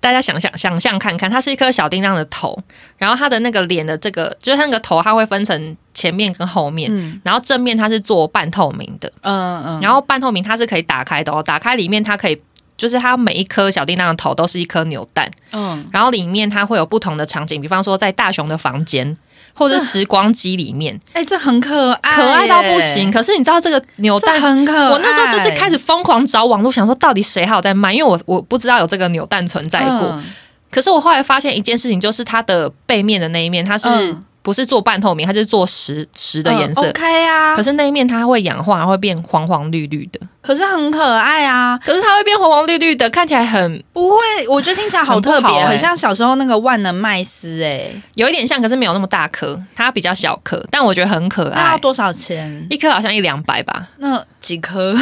[0.00, 2.60] 大家想想想象看看，它是一颗小叮当的头，
[2.98, 7.20] 然后它的那个脸的这个，就是它那个头，它会分成前面跟后面，嗯。
[7.22, 12.36] 然后正面它是做半透明的，嗯嗯，然后半透明它是可以打开的哦，打开里面它可以
[12.76, 19.16] 就是它每一颗小叮当的头都是一颗扭蛋，嗯，然后里面它会有不同的场景，比方说在大雄的房间。
[19.54, 23.10] 或者时光机里面，哎、这很可爱，可爱到不行。。
[23.10, 24.90] 可是你知道这个扭蛋很可爱。
[24.90, 30.08] 我那时候就是开始疯狂找网络，想说到底谁还有在卖，因为我我不知道有这个扭蛋存在过。
[30.12, 30.24] 嗯
[30.72, 36.82] 可是我后来发现一件事情，就是它的背面的那一面，它是、嗯不是做半透明，它就是做实实的颜色。
[36.82, 40.20] 嗯 OK 啊，可是那一面它会氧化，会变黄黄绿绿的。
[40.42, 44.16] 可是很可爱啊，可是它会变黄黄绿绿的，看起来很不会，
[44.48, 51.62] 我觉得听起来好特别，很像小时候那个万能麦斯哎、有一点像，可是没有那么大颗，它比较小颗，但我觉得很可爱。
[51.62, 52.66] 那要多少钱？
[52.68, 54.96] 一颗好像一两百吧，那几颗？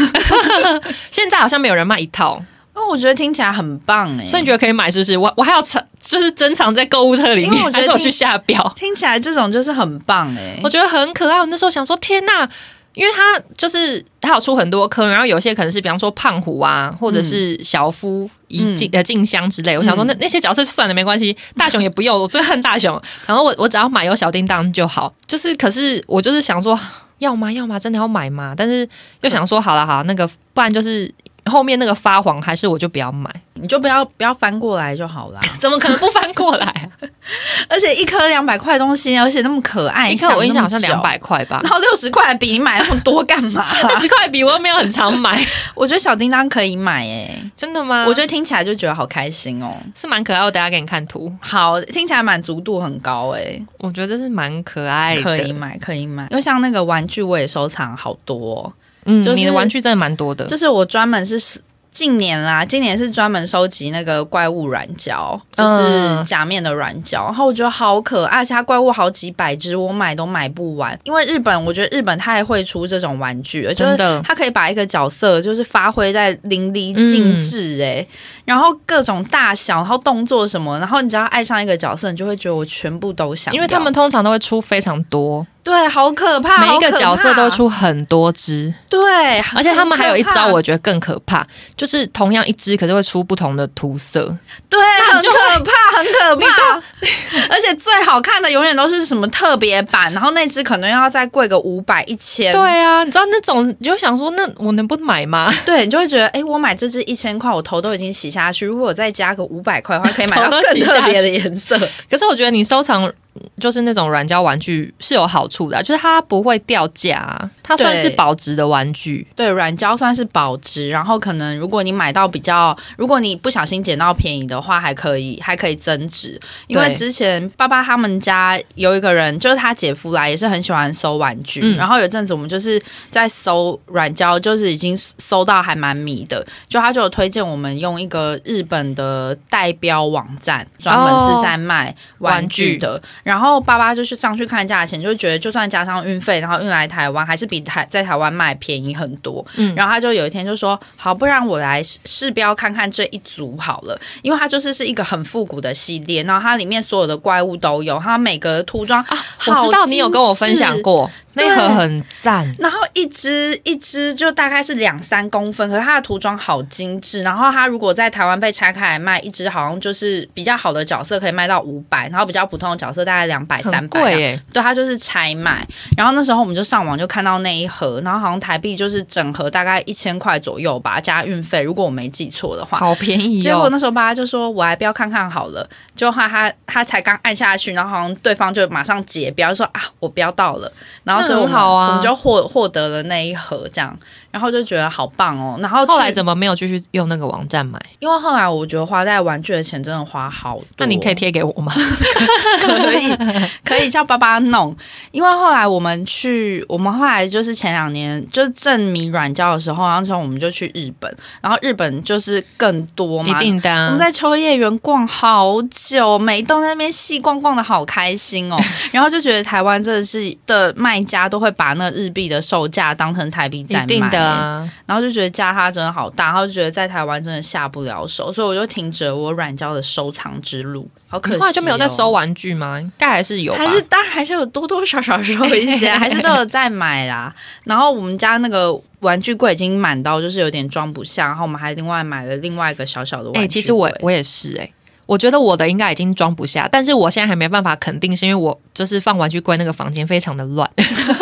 [1.10, 2.42] 现在好像没有人卖一套，
[2.80, 5.16] 因为我觉得听起来很棒哎、所以你觉得可以买是不是？
[5.18, 8.72] 我我还要藏，就是珍藏在购物车里面，因为我觉得还是我去下标？
[8.74, 11.38] 听起来这种就是很棒哎、我觉得很可爱。
[11.38, 12.48] 我那时候想说，天呐！
[12.94, 19.78] 因为它就是它有出很多颗，然后有些可能是比方说胖虎啊，或者是小夫一静呃静香之类。
[19.78, 23.00] 我想说那那些角色算了没关系，大雄也不用，我最恨大雄。
[23.26, 25.14] 然后我我只要买有小叮当就好。
[25.24, 26.78] 就是可是我就是想说，
[27.18, 27.52] 要吗？
[27.52, 27.78] 要吗？
[27.78, 28.54] 真的要买吗？
[28.56, 28.86] 但是
[29.20, 31.08] 又想说，好了好，那个不然就是
[31.50, 33.30] 后面那个发黄，还是我就不要买。
[33.62, 35.40] 你就不要不要翻过来就好了。
[35.60, 36.88] 怎么可能不翻过来、啊？
[37.68, 45.38] 而且一颗两百块的东西，而且那么可爱，一颗我印象好像两，百块吧 然，后六十块比你买那么多干嘛、六十块比我又没有很常买，
[45.74, 48.06] 我觉得小叮当可以买哎、真的吗？
[48.08, 49.74] 我觉得听起来就觉得好开心哦。
[49.94, 51.30] 是蛮可爱，我等下给你看图。
[51.40, 56.26] 好，听起来满足度很高哎、我觉得是蛮可爱的，可以买，可以买。
[56.30, 58.72] 因为像那个玩具，我也收藏好多哦、
[59.04, 61.60] 嗯，就是你的玩具真的蛮多的，就是我专门是
[61.92, 70.96] 近年啦，今年是专门收集那个怪物软胶，就是嗯假面的软胶，然后我觉得好可爱，而且它怪物好几百只，我买都买不完。
[71.02, 78.06] 因为日本，我觉得日本太会出这种玩具了，就是它可以把一个角色就是发挥在淋漓尽致哎、
[78.44, 91.46] 然后各种大小，然后动作什么，然后你只要爱上一个角色，你就会觉得我全部都想，因为他们通常都会出非常多，对好可怕，每一个角色都出很多只，对，而且他们还有一招，我觉得更可怕，
[91.76, 94.34] 就是同样一只，可是会出不同的涂色。
[94.68, 96.82] 对，很可怕，很可怕。
[97.50, 102.52] 而且最好看的永远都是什么特别版，然后那只可能要再贵个五百、一千。
[102.52, 105.52] 对啊，你知道那种，你就想说，那我能不买吗？
[105.66, 108.66] 对，你就会觉得，哎，我买这只一千块，我头都已经洗下去。
[108.66, 111.78] 如果我再加个五百块的话，可以买到 更特别的颜色。
[112.08, 113.10] 可是我觉得你收藏
[113.58, 119.24] 就是那种软胶玩具是有好处的、就是它不会掉价，它算是保值的玩具。
[119.36, 126.40] 对，软胶算是保值，然后可能如果你买到比较，如果你不小心捡到便宜的话，还可以还可以增值。
[126.66, 131.60] 因为之前爸爸他们家有一个人，就是他姐夫来，也是很喜欢收玩具。
[131.62, 143.00] 嗯然后有阵子我们就是在搜软胶，就是已经搜到还蛮迷的，就他就有推荐我们用一个日本的代标网站，专门是在卖玩具的。
[143.22, 149.44] 然后爸爸就是上去看价钱，就觉得就算加上运费，然后运来台湾，还是比台在台湾卖便宜很多。
[149.56, 149.74] 嗯。
[149.74, 162.52] 然后他就有一天就说：“好，不然我来试试标看看这一组好了，因为它就是是一个很复古的系列，然后它里面所有的怪物都有，它每个涂装啊，我知道你有跟我分享过，那对盒很赞。
[162.58, 167.22] 然后一只一只就大概是两三公分，可是它的涂装好精致。
[167.22, 174.00] 然后它如果在台湾被拆开来卖，一只好像就是比较好的角色可以卖到五百，然后比较普通的角色大概两百三百。
[174.00, 175.66] 贵耶，对，它就是拆卖。
[175.96, 182.78] 然后那时候我们就上网就看到那一盒，然后好像台币就是整盒大概一千块左右吧，加运费，如果我没记错的话。
[182.78, 183.42] 好便宜哦。
[183.42, 190.72] 结果那时候爸爸就说：“我来标看看好了。”就后来他他才刚按下去，然后好像对方就马上解标说：“啊，我标到了。”
[191.04, 191.88] 然后很好啊。
[191.88, 193.96] 我们就获获得了那一盒这样，
[194.30, 195.58] 然后就觉得好棒哦。
[195.60, 197.80] 然后后来怎么没有继续用那个网站买？
[197.98, 200.64] 因为后来我觉得花在玩具的钱真的花好多。
[200.78, 201.72] 那你可以贴给我吗？
[202.60, 203.16] 可以
[203.64, 204.74] 可以叫爸爸弄，
[205.10, 213.98] 因为后来我们去，我们后来就是前两年就是正迷软胶的时候，然后之后我们就去日本，然后日本就是更多嘛，一定的、啊我们。
[213.98, 218.56] 在秋叶原逛好久，每一栋那边细逛逛的好开心哦，
[218.92, 231.40] 然后就觉得台湾真的是的卖家都会把那日币的售价当成台币在卖，一定的啊，然后就觉得价差真的好大，然后就觉得在台湾真的下不了手，所以我就停止了我软胶的收藏之路，好可惜、哦。
[231.40, 232.80] 后来就没有再收玩具吗？
[232.80, 233.54] 应该还是有？
[233.54, 237.34] 还是当然还是有多多少少收一些，还是都有在买啦。
[237.64, 243.48] 然后我们家那个玩具柜已经满到就是有点装不下，然后我们还另外买了另外一个小小的玩具。
[243.48, 244.70] 其实我我也是哎、
[245.06, 250.70] 我觉得我的应该已经装不下，但是我现在还没办法肯定，是因为我就是放玩具柜那个房间非常的乱，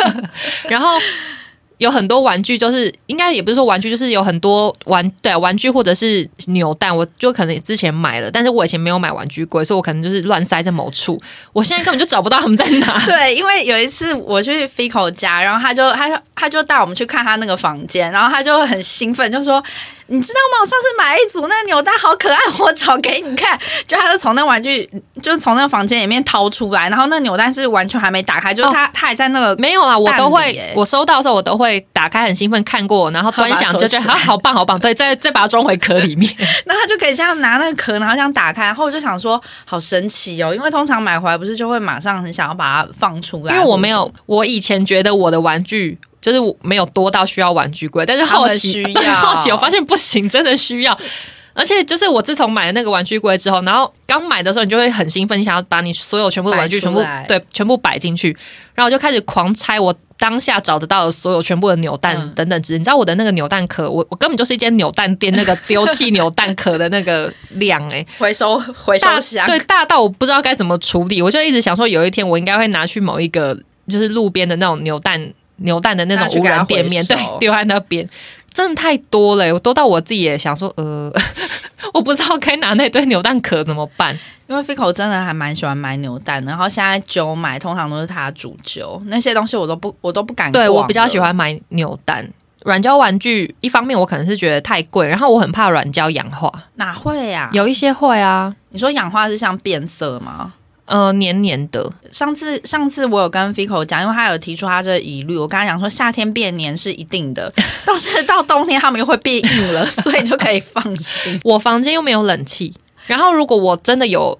[0.69, 0.89] 然后
[1.79, 11.19] 有很多玩具，就是应该也不是说玩具，就是有很多玩对玩具或者是扭蛋，我就可能之前买了，但是我以前没有买玩具柜，所以我可能就是乱塞在某处，
[11.51, 12.99] 我现在根本就找不到他们在哪。
[13.07, 19.63] 对，因为有一次我去 Fico 家，然后他就他他就带我们去看他那个房间，然后他就很兴奋，就说。
[20.11, 20.61] 你知道吗？
[20.61, 23.55] 我上次买一组那扭蛋，好可爱，我找给你看。
[23.85, 24.83] 就他就从那玩具，
[25.21, 36.33] 就是从那个房间里面掏出来，然后那扭蛋是完全还没打开，就是他他还在那个没有啊，我都会我收到的时候我都会打开，很兴奋看过，然后端详就觉得 啊好棒好棒，对，再再把它装回壳里面，
[36.65, 45.97] 那他就可以这样拿那个壳，然后这样打开，然后我就想说好神奇哦，因为通常买回来不是就会马上很想要把它放出来，因为我没有，我以前觉得我的玩具。
[46.21, 48.83] 就是我没有多到需要玩具柜，但是好奇
[49.15, 50.99] 好奇，我发现不行，真的需要。
[51.53, 58.37] 而且就是我自从买了那个玩具柜之后，然后刚买的时候你就会很兴奋，你想要把你所有全部的玩具全部对全部摆进去，
[58.75, 62.77] 然后我就开始狂拆我当下找得到的所有全部的扭蛋等等之。
[62.77, 69.47] 你知道我的那个扭蛋壳，我我根本就是一间扭蛋店那个丢弃扭蛋壳的那个量哎，回收回收箱。
[69.47, 75.33] 对大到我不知道该怎么处理，我就一直想说有一天我应该会拿去某一个就是路边的那种扭蛋。
[75.61, 78.07] 扭蛋的那种无人店面，对，丢在那边，
[78.53, 81.11] 真的太多了，我多到我自己也想说，呃，
[81.93, 84.17] 我不知道该拿那堆牛蛋壳怎么办。
[84.47, 90.51] 因为 Fico 真的还蛮喜欢买牛蛋，然后现在酒买通常都是他主酒，那些东西我都不，我都不敢。
[90.51, 92.27] 对我比较喜欢买牛蛋
[92.63, 96.51] 软胶玩具，一方面我可能是觉得太贵，然后我很怕软胶氧化。
[96.75, 97.49] 哪会呀？
[97.53, 98.53] 有一些会啊。
[98.71, 100.53] 你说氧化是像变色吗？
[100.89, 101.87] 呃，黏黏的。
[102.11, 107.53] 上次上次我有跟 Fico 讲，因为他有提出他这疑虑，我跟他讲说夏天变黏是一定的，
[107.85, 111.39] 但是到冬天他们又会变硬了，所以你就可以放心。
[111.45, 112.73] 我房间又没有冷气，
[113.05, 114.35] 然后如果我真的有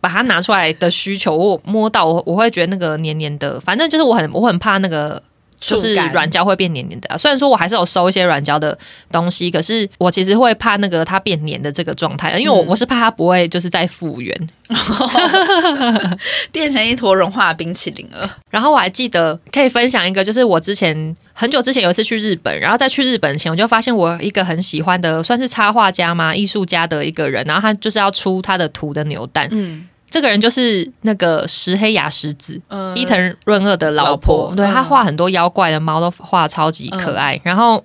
[0.00, 5.20] 把它拿出来的需求，我摸到我我会觉得那个黏黏的，反正就是我很我很怕那个。
[5.60, 7.16] 就是软胶会变黏黏的，啊。
[7.16, 8.76] 虽然说我还是有收一些软胶的
[9.10, 14.48] 东西，可是我其实会怕那个它变黏的这个状态，因为我我是怕它不会就是在复原，
[16.52, 18.36] 变成一坨融化的冰淇淋了。
[18.50, 29.86] 然后我还记得可以分享一个，就是我之前很久之前有一次去日本，然后在去日本前，我就发现我一个很喜欢的，算是插画家嘛，艺术家的一个人，然后他就是要出他的图的牛蛋，嗯。
[30.10, 32.60] 这个人就是那个石黑雅石子，
[32.94, 34.52] 伊藤润二的老婆。
[34.56, 37.38] 对他画很多妖怪的猫都画超级可爱。
[37.44, 37.84] 然后，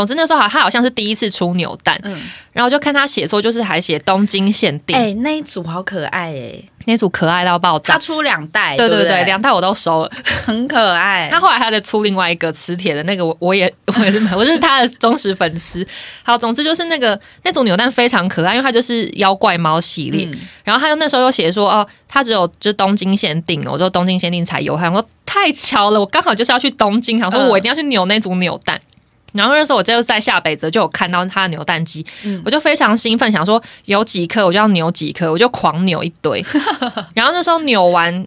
[0.00, 2.00] 总之那时候好，他好像是第一次出扭蛋。
[2.04, 2.18] 嗯
[2.52, 4.96] 然后就看他写说，就是还写东京限定。
[4.96, 6.60] 哎，那一组好可爱哎。
[6.84, 10.10] 那组可爱到爆炸，他出两袋，对对对，两袋我都收了，
[10.44, 11.28] 很可爱。
[11.30, 15.86] 他后来还在出另外一个磁铁的那个，我我也 我也是买，我是他的忠实粉丝。
[16.24, 20.28] 好，总之就是那个那种扭蛋非常可爱，因为它就是妖怪猫系列。
[20.64, 24.76] 然后他又那时候又写说，哦，他只有就东京限定，我就东京限定才有。
[24.76, 28.80] 他说太巧了，我刚好就是要去东京，想说我一定要去扭那组扭蛋。
[29.32, 32.04] 然后那时候我就是在下北泽就有看到他的扭蛋机，
[32.44, 36.44] 我就非常兴奋，想说有几颗我就要扭几颗，我就狂扭一堆。
[37.14, 38.26] 然后那时候扭完，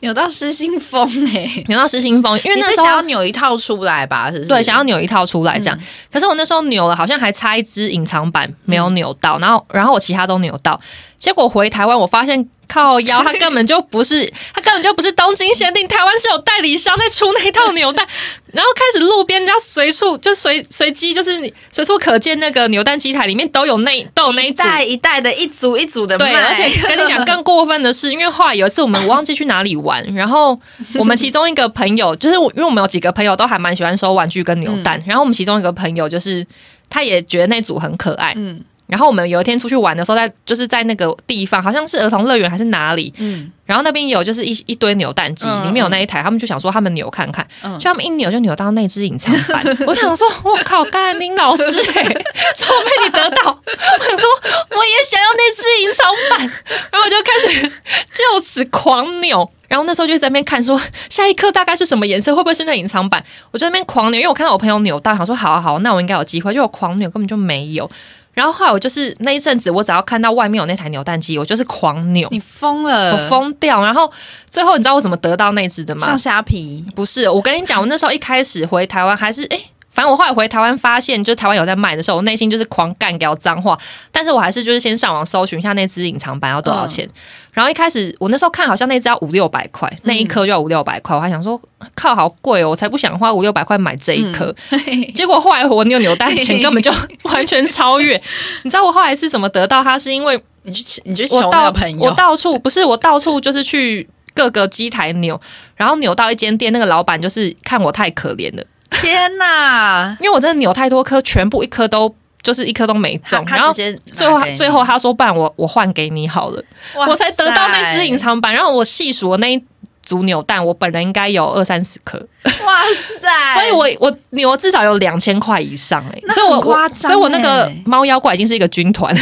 [0.00, 5.78] 扭到失心疯哎，扭到失心疯，因为那时候想要扭一套出来吧，是对，想要扭一套出来这样。
[6.12, 10.80] 可是我那时候扭了，好像还差一只隐藏版没有扭到，然后然后我其他都扭到，
[11.18, 12.48] 结果回台湾我发现。
[12.70, 18.06] 靠腰，他根本就不是，他根本就不是东京限定，台湾是有代理商在出那套扭蛋，
[18.52, 30.60] 然后开始路边人家随处就随随机，就是你随处可见那个扭蛋机台里面都有那 都有那一袋一袋的一组一组的对，而且跟你讲更过分的是，因为后来有一次我们忘记去哪里玩，然后
[30.96, 36.46] 我们其中一个朋友就是我，因为我们有几个朋友都还蛮喜欢收玩具跟扭蛋，然后我们其中一个朋友就是
[36.90, 38.62] 他也觉得那组很可爱，嗯。
[38.88, 47.46] 然后我们有一天出去玩的时候，在就是在那个地方，好像是儿童乐园还是哪里，嗯，然后那边有就是一一堆扭蛋机，里面有那一台，他们就想说他们扭看看，
[47.78, 52.02] 就他们一扭就扭到那只隐藏版， 我想说，我靠，甘宁老师哎，
[52.56, 53.50] 怎么被你得到？
[53.66, 54.26] 我想说
[54.70, 56.40] 我也想要那只隐藏版，
[56.90, 57.68] 然后我就开始
[58.14, 63.22] 就此狂扭，然后那时候就在那边看，说下一颗大概是什么颜色，会不会是那隐藏版？
[63.50, 67.90] 我在那边狂扭，因为我看到我朋友扭到，想说好啊好，那我应该有机会，就我狂扭根本就没有。
[68.38, 72.28] 然后后来我就是那一阵子，我只要看到外面有那台扭蛋机，我就是狂扭。
[72.30, 73.82] 你疯了，我疯掉。
[73.84, 74.08] 然后
[74.48, 76.06] 最后你知道我怎么得到那只的吗？
[76.06, 76.84] 像虾皮？
[76.94, 79.60] 不是，我跟你讲，我那时候一开始回台湾还是哎。
[79.98, 83.76] 反正我后来回台湾发现，就是台湾有在卖的时候，我内心就是狂干掉脏话。
[84.12, 87.04] 但是我还是就是先上网搜寻一下那只隐藏版要多少钱。
[87.52, 91.16] 然后一开始我那时候看好像那只要五六百块，那一颗就要五六百块。
[91.16, 91.60] 我还想说
[91.96, 94.54] 靠，好贵哦，我才不想花五六百块买这一颗。
[95.16, 96.92] 结果后来我扭扭蛋钱根本就
[97.22, 98.14] 完全超越。
[98.62, 99.98] 你知道我后来是怎么得到它？
[99.98, 105.40] 是因为你去你去求到朋友，我到处不是我到处就是去各个机台扭，
[105.74, 108.62] 然后扭到一间店，那个老板就是看我太可怜了。
[108.90, 110.16] 天哪！
[110.20, 116.62] 因为我真的扭太多颗，全部一颗都就是一颗都没中，然后最后最后他说：“不然我我换给你好了。”
[116.94, 118.52] 我才得到那只隐，藏版。
[118.52, 119.62] 然后我细数我那一
[120.02, 122.18] 组扭蛋，我本人应该有二三十颗，
[122.64, 122.82] 哇
[123.20, 123.28] 塞！
[123.54, 129.14] 所以我我扭至少有两千块以上哎、那所以我夸张所以我那个欸猫妖怪已经是一个军团，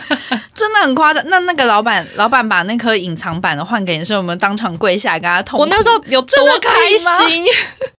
[0.54, 1.22] 真的很夸张。
[1.26, 5.60] 那那个老板老板把那颗隐藏版的换给你，是我们当场跪下来跟他痛。
[5.60, 7.44] 我那时候有多开心，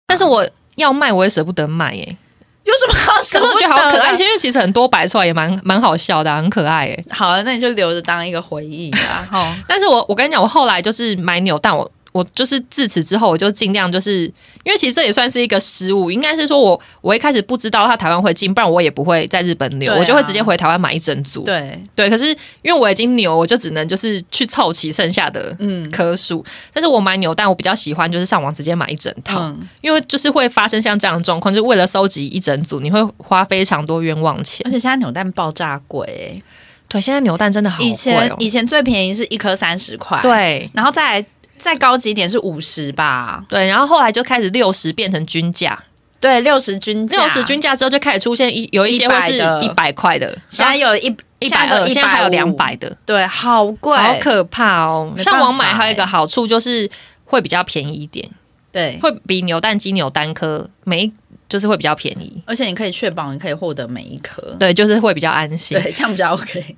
[0.06, 0.48] 但是我
[0.80, 2.16] 要卖我也舍不得卖哎、
[2.64, 3.52] 有什么好舍不得的？
[3.52, 8.98] 可是我觉得好可爱，因为其实很多摆出来也蛮蛮好笑的啊、很可爱哎、好啊，那你就留着当一个回忆吧。
[9.30, 14.24] 哈，但是我我跟你讲，我后来就是买扭蛋，我我就是自此之后，我就尽量就是，
[14.64, 21.44] 因为其实这也算是一个失误，应该是说我我一开始不知道它台湾会进，不然我也不会在日本留，啊我就会直接回台湾买一整组。
[21.44, 22.26] 对，对，可是
[22.62, 26.44] 因为我已经牛，我就只能就是去凑齐剩下的嗯颗数。
[26.72, 34.70] 但是我买牛蛋，我比较喜欢就是上网直接买一整套，嗯，因为就是会发生像这样的状况，就是为了收集一整组，你会花非常多冤枉钱而。
[34.70, 36.42] 且现在扭蛋爆炸贵、欸，
[36.88, 37.88] 对，现在扭蛋真的好贵、哦。
[37.88, 41.26] 以前以前最便宜是一颗三十块，，对然后再来
[41.60, 45.84] 再高级一点是五十吧，对，然后后来就开始六十变成均价。
[46.18, 51.06] 对，六十均价，六十均价之后就开始出现一有一些会是一百块的，现在有一
[51.38, 55.10] 一百二，一现在还有两百，的，对，好贵，好可怕哦！
[55.16, 56.90] 上网买还有一个好处就是
[57.24, 58.28] 会比较便宜一点，
[58.70, 61.12] 对，会比牛蛋机扭单颗每一
[61.48, 65.80] 就是会比较便宜，而且你可以确保你可以获得每一颗，对，就是会比较安心。
[65.80, 66.76] 对，这样比较 OK。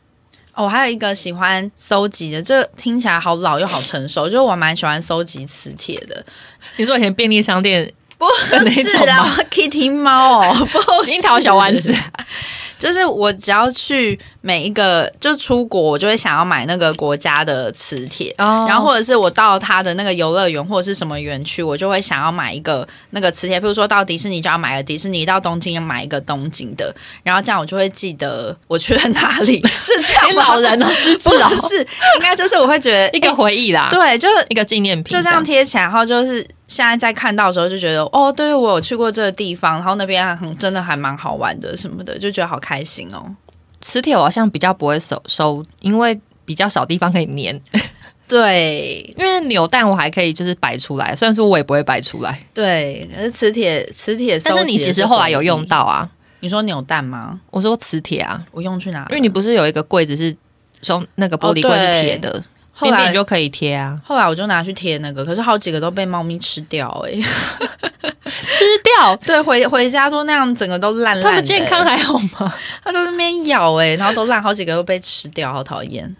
[0.54, 6.24] 哦，我还有一个喜欢搜集的，这听起来好老又好成熟，就是我蛮喜欢搜集磁铁的。
[6.76, 10.68] 你说以前便利商店不那是啦，Kitty 猫哦，
[11.08, 11.94] 樱桃小丸子，
[12.82, 18.34] 就是我只要去每一个，就出国，我就会想要买那个国家的磁铁。
[18.38, 23.60] 哦然后或者是我到他的那个游乐园或者是什么园区，我就会想要买一个那个磁铁。
[23.60, 29.62] 比如说到迪士尼就要买个迪士尼，到东京要买一个东京的，然后这样我就会记得我去了哪里。
[29.80, 30.86] 是这样吗老人哦，
[31.22, 31.78] 不哦，是，
[32.16, 43.36] 应该就是我会觉得一个回忆啦，对，就是一个纪念品，就这样贴起来，然后就是现在在看到的时候就觉得，哦，对我有去过这个地方，然后那边很真的还蛮好玩的什么的，就觉得好开心哦。
[43.82, 47.60] 磁铁我好像比较不会收收，因为比较少地方可以粘。
[48.26, 55.66] 对因为扭蛋我还可以就是摆出来，虽然说我也不会摆出来，对，可是磁铁磁铁，但是你其实后来有用。
[55.66, 56.08] 到啊。
[56.40, 57.38] 你说扭蛋吗？
[57.50, 59.06] 我说磁铁啊，我用去哪？
[59.10, 60.34] 因为你不是有一个柜子是
[60.82, 62.42] 收那个玻璃柜是铁的，
[62.84, 67.12] 后来就可以贴啊，后来我就拿去贴那个，可是好几个都被猫咪吃掉哎、
[68.48, 69.16] 吃掉。
[69.24, 72.54] 对，回回家都那样，整个都烂烂的、他们健康还好吗？
[72.84, 76.14] 它都在那边咬哎、然后都烂，好几个都被吃掉，好讨厌。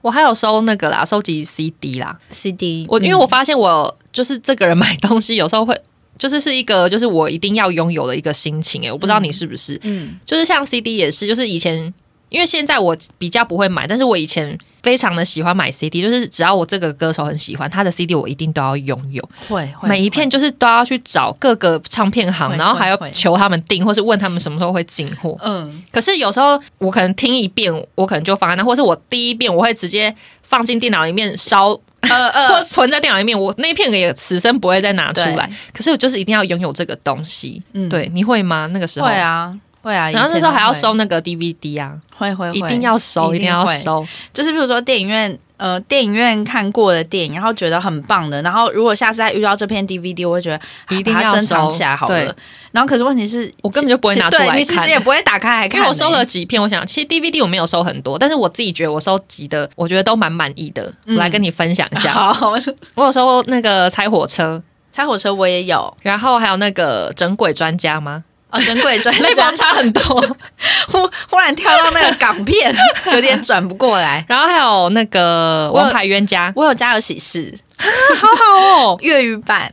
[0.00, 2.18] 我还有收那个啦，收集 CD 啦。
[2.28, 5.78] CD，我因为我发现我就是这个人买东西有时候会。
[6.18, 11.94] 就是是一个，就是我一定要拥有的一个心情诶，我不知道你是不是，嗯就是像 CD 也是，就是以前
[12.28, 25.36] 因为现在我比较不会买，但是我以前非常的喜欢买 CD，就是只要我这个歌手很喜欢他的 CD，我一定都要拥有，会会每一片就是都要去找各个唱片行，然后还要求他们订，或是问他们什么时候会进货。
[25.42, 35.50] 嗯可是有时候我可能听一遍，我可能就放在那，或是我第一遍我会直接放进电脑里面烧，呃呃或呃， 存在电脑里面，我那一片也此生不会再拿出来。
[35.74, 37.62] 可是我就是一定要拥有这个东西。
[37.74, 38.66] 嗯对，你会吗？
[38.72, 39.12] 那个时候会。
[39.12, 39.54] 啊
[39.88, 42.58] 会啊，然后那时候还要收那个 DVD 啊，会，会会。
[42.58, 44.06] 一定要收，一定要收。
[44.32, 50.60] 就是比如说电影院，呃，电影院看过的电影，然后觉得很棒的，然后如果下次再遇到这片 DVD，我会觉得、啊
[50.90, 51.68] 一定要收。
[51.70, 52.36] 起来好了。
[52.70, 54.58] 然后可是问题是，我根本就不会拿出来看。
[54.58, 60.82] 你其实也不会打开来看、因为我收了欸几片，我想其实 DVD 我没有收很多，但是我自己觉得我收集的，我觉得都蛮满意的。
[60.84, 61.16] 我嗯。
[61.16, 62.50] 来跟你分享一下，好，
[62.94, 64.62] 我有收那个拆火车，
[64.92, 68.24] 拆火车我也有，然后还有那个整鬼专家吗？
[68.50, 70.02] 哦，珍贵专 那差很多，
[70.88, 72.74] 忽忽然跳到那个港片，
[73.12, 74.24] 有点转不过来。
[74.28, 77.54] 然后还有那个王牌冤家，我有家有喜事。
[77.78, 78.98] 好好哦。
[79.02, 79.72] 粤语版，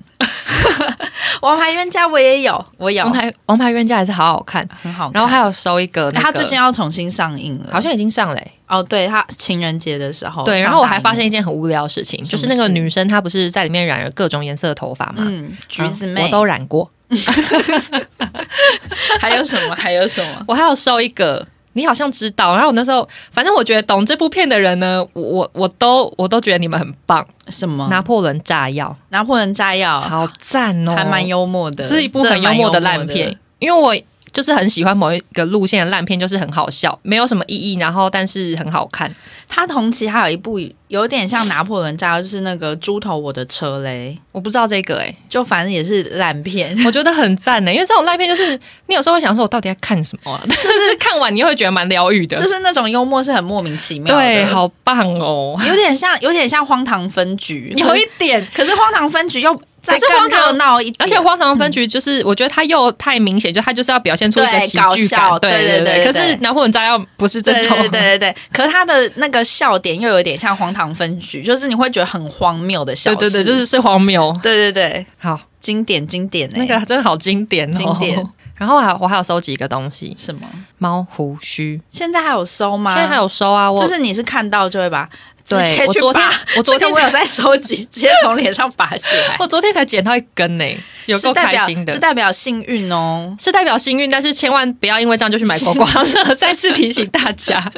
[1.42, 3.04] 王牌冤家我也有，我有。
[3.04, 5.14] 王，牌王牌冤家还是好好看，很好看。
[5.14, 16.88] 然后还有收一个、那个，他最近要重新上映了，好像已经上嘞欸、哦，对他情人节的时候，对，然上后我还发现一件很无聊的事情，就是那个女生她不是在里面染了各种颜色的头发嘛，嗯，橘子妹，嗯我都染过，
[19.20, 19.76] 还有什么？
[19.76, 20.44] 还有什么？
[20.48, 21.46] 我还有收一个。
[21.78, 27.28] 你好像知道，然后我那时候，反正我觉得懂这部片的人呢，我我我都我都觉得你们很棒。
[27.50, 27.86] 什么？
[27.90, 33.38] 拿破仑炸药，拿破仑炸药，好赞哦，还蛮幽默的，这是一部很幽默的烂片。
[33.60, 33.94] 因为我
[34.36, 39.10] 就是很喜欢某一个路线的烂片，就是很好笑，没有什么意义，然后但是很好看。
[39.48, 40.60] 他同期还有一部
[40.90, 46.76] 有点像拿破仑炸药，就是那个猪头我的车嘞，我不知道这个哎、就反正也是烂片。
[46.86, 50.44] 我觉得很赞呢，因为这种烂片就是你有时候会想说，我到底在看什么、啊？
[50.50, 58.46] 但是看完你又会觉得蛮疗愈的，就是那种幽默是很莫名其妙的，对，好棒哦，有点像有点像荒唐分局， 有一点。
[58.54, 74.38] 可是荒唐分局又再可是荒唐更热闹一点，而且荒唐分局就是，我觉得他又太明显，就他就是要表现出一个喜剧搞笑感，对对对可是南湖人炸药不是这种，对对对可是他的那个笑点又有点像荒唐分局，就是你会觉得很荒谬的笑对对对，就是是荒谬。
[74.42, 78.28] 对对对，好，经典经典、欸、那个真的好经典、哦，经典。
[78.56, 80.48] 然后还我还有收集一个东西，什么？
[80.78, 82.94] 猫胡须，现在还有收吗？
[82.94, 85.08] 现在还有收啊，我就是你是看到就会把
[85.44, 90.66] 直对接去我昨天拔我昨天我有在收集， 直接从脸上拔起来，我昨天才捡到一根呢、
[91.06, 92.00] 有够开心的是。
[92.00, 93.36] 代表幸运哦。
[93.40, 96.36] 是代表幸运，但是千万不要因为这样就去买刮刮乐。
[96.36, 97.72] 再次提醒大家，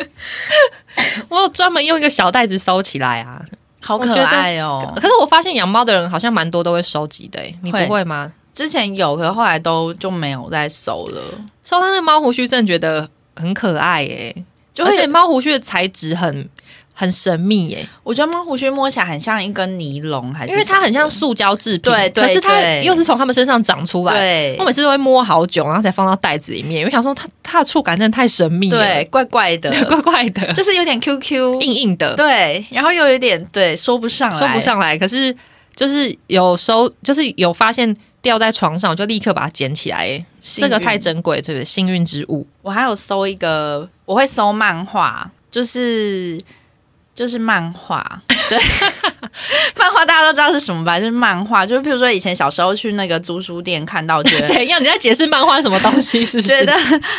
[1.28, 3.41] 我有专门用一个小袋子收起来啊。
[3.80, 4.82] 好可爱哦！
[4.97, 8.30] 可是我发现养猫的人好像蛮多都会收集的、欸，你不会会吗？
[8.58, 11.22] 之前有，可是后来都就没有再收了，
[11.64, 14.36] 收它那猫胡须，真的觉得很可爱耶、
[14.74, 16.49] 就而且猫胡须的材质很
[16.93, 24.14] 很神秘耶、我觉得猫胡须摸起来很像一根尼龙，还是因为它很像塑胶制品，对对可是它又是从它们身上长出来。
[24.14, 24.55] 的对。
[24.60, 34.60] 我每次都会摸好久，然后才放到袋子里面，因为想说它它的触感真的太神秘了，对，怪怪的， 怪怪的，就是有点 QQ，硬硬的，对，然后又有点对，说不上来，说不。
[34.60, 34.97] 上来。
[34.97, 35.36] 可是
[35.76, 37.95] 就是有收，就是有发现
[38.28, 40.21] 掉在床上，我就立刻把它捡起来。
[40.41, 41.63] 这个太珍贵，对不对？
[41.63, 42.45] 幸运之物。
[42.61, 46.38] 我还有搜一个，我会搜漫画，就是
[47.15, 48.59] 就是漫画，对，
[49.80, 50.99] 漫画大家都知道是什么吧？
[50.99, 54.82] 就是漫画，就是譬如说以前小时候去那个租书店看到，觉得 怎样？
[54.82, 56.25] 你在解释漫画什么东西？
[56.25, 56.49] 是不是？
[56.49, 56.73] 觉得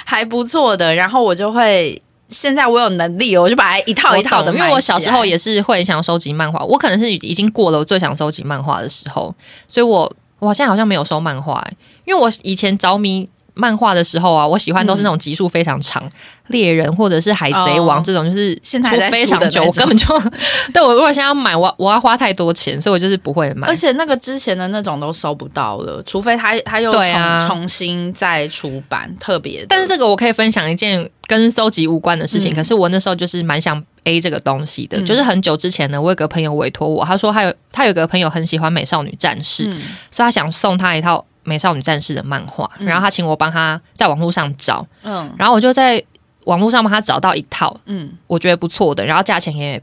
[0.04, 2.00] 还不错的，然后我就会。
[2.30, 9.34] 现在我有能力，我就把它一套一套的因为我小时候也是会想收集漫画，我可能是已经过了我最想收集漫画的时候，
[9.66, 13.28] 所以我我现在好像没有收漫画、欸，因为我以前着迷
[13.58, 16.08] 漫画的时候啊，我喜欢都是那种集数非常长，
[16.46, 18.02] 猎人或者是海贼王哦。
[18.06, 20.06] 这种，就是现在非常久，我根本就
[20.72, 23.66] 但我如果现在要买，我我要花太多钱，所以我就是不会买。
[23.66, 23.74] 而。
[23.74, 27.44] 且那个之前的那种都收不到了，除非他他又重、啊。
[27.46, 29.64] 重新再出版特别。
[29.68, 32.54] 但是这个我可以分享一件跟收集无关的事情，嗯。
[32.54, 35.06] 可是我那时候就是蛮想 A 这个东西的，嗯。
[35.06, 39.80] 就是很久之前呢，我有个朋友委托我，他说他有他有个朋友很喜欢美少女战士，嗯。
[40.10, 46.02] 所以他想送他一套美少女战士的漫画，嗯然后他请我帮他在网络上找，嗯然后我就在
[46.44, 49.82] 网络上帮他找到一套嗯，我觉得不错的，然后价钱也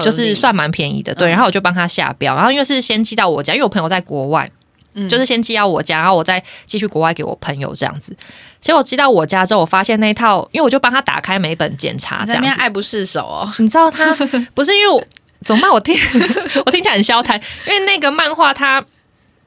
[0.00, 4.50] 就是算蛮便宜的，对，嗯然后我就帮他下标，然后因为是先寄到我家，因为我朋友在国外，
[4.94, 8.16] 嗯就是先寄到我家，然后我再寄去国外给我朋友这样子。
[8.60, 13.52] 结果寄到我家之后，我发现那一套，因为我就帮他打开每本检查这样爱不释手哦。
[13.58, 14.10] 你知道他
[14.54, 15.04] 不是因为我
[15.42, 15.70] 怎么办？
[15.70, 15.94] 我听
[16.64, 18.82] 我听起来很消 谈，因为那个漫画它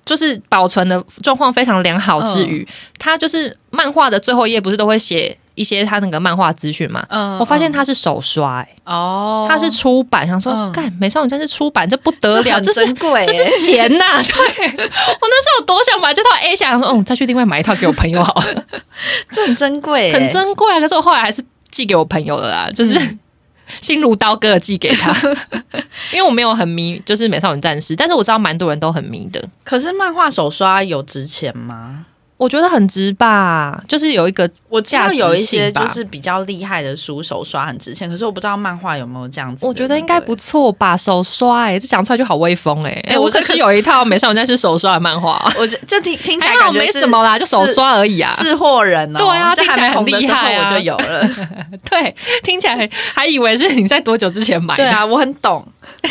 [0.08, 7.05] 就是保存的状况非常良好之余，它就是漫画的最后一页不是都会写一些他那个漫画资讯嘛？
[7.10, 10.72] 嗯我发现它是手刷、欸，哦，它是出版，想说嗯。
[10.72, 13.22] 干、美少女战士出版，这不得了，这是珍贵。
[13.22, 14.68] 耶，这是钱呐、 对。
[14.68, 18.64] 我那时候有多想买这套 A 下，想说，嗯，再去另外买一套给我朋友好了，
[19.32, 20.10] 这很珍贵。
[20.10, 20.80] 耶，很珍贵啊。
[20.80, 22.93] 可是我后来还是寄给我朋友了啦，就是、
[23.82, 25.13] 心如刀割的寄给他，
[26.13, 29.43] 因为我没有很迷，就是美少女战士，但是我知道蛮多人都很迷的。
[29.63, 32.05] 可是漫画手刷有值钱吗？
[32.38, 39.65] 我觉得很值吧，就是有一个我知道有一些就是比较厉害的书手刷很值钱，可是我不知道漫画有没有这样子。
[39.65, 48.31] 我觉得应该不错吧，手刷哎、这讲出来就好威风哎、哎、哎我可是有一套美少女战士手刷的漫画， 我就就听听起来觉是什么啦，就手刷而已啊。
[48.35, 49.19] 是货人哦。
[49.19, 51.27] 对啊这还没红的厉害啊我就有了。
[51.89, 54.83] 对，听起来还以为是你在多久之前买的。
[54.83, 55.65] 对啊，我很懂。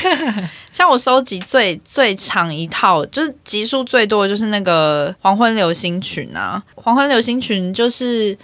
[0.72, 8.36] 像我收集最最长一套，就是集数最多的就是那个《黄昏流星群》啊，《黄昏流星群》就是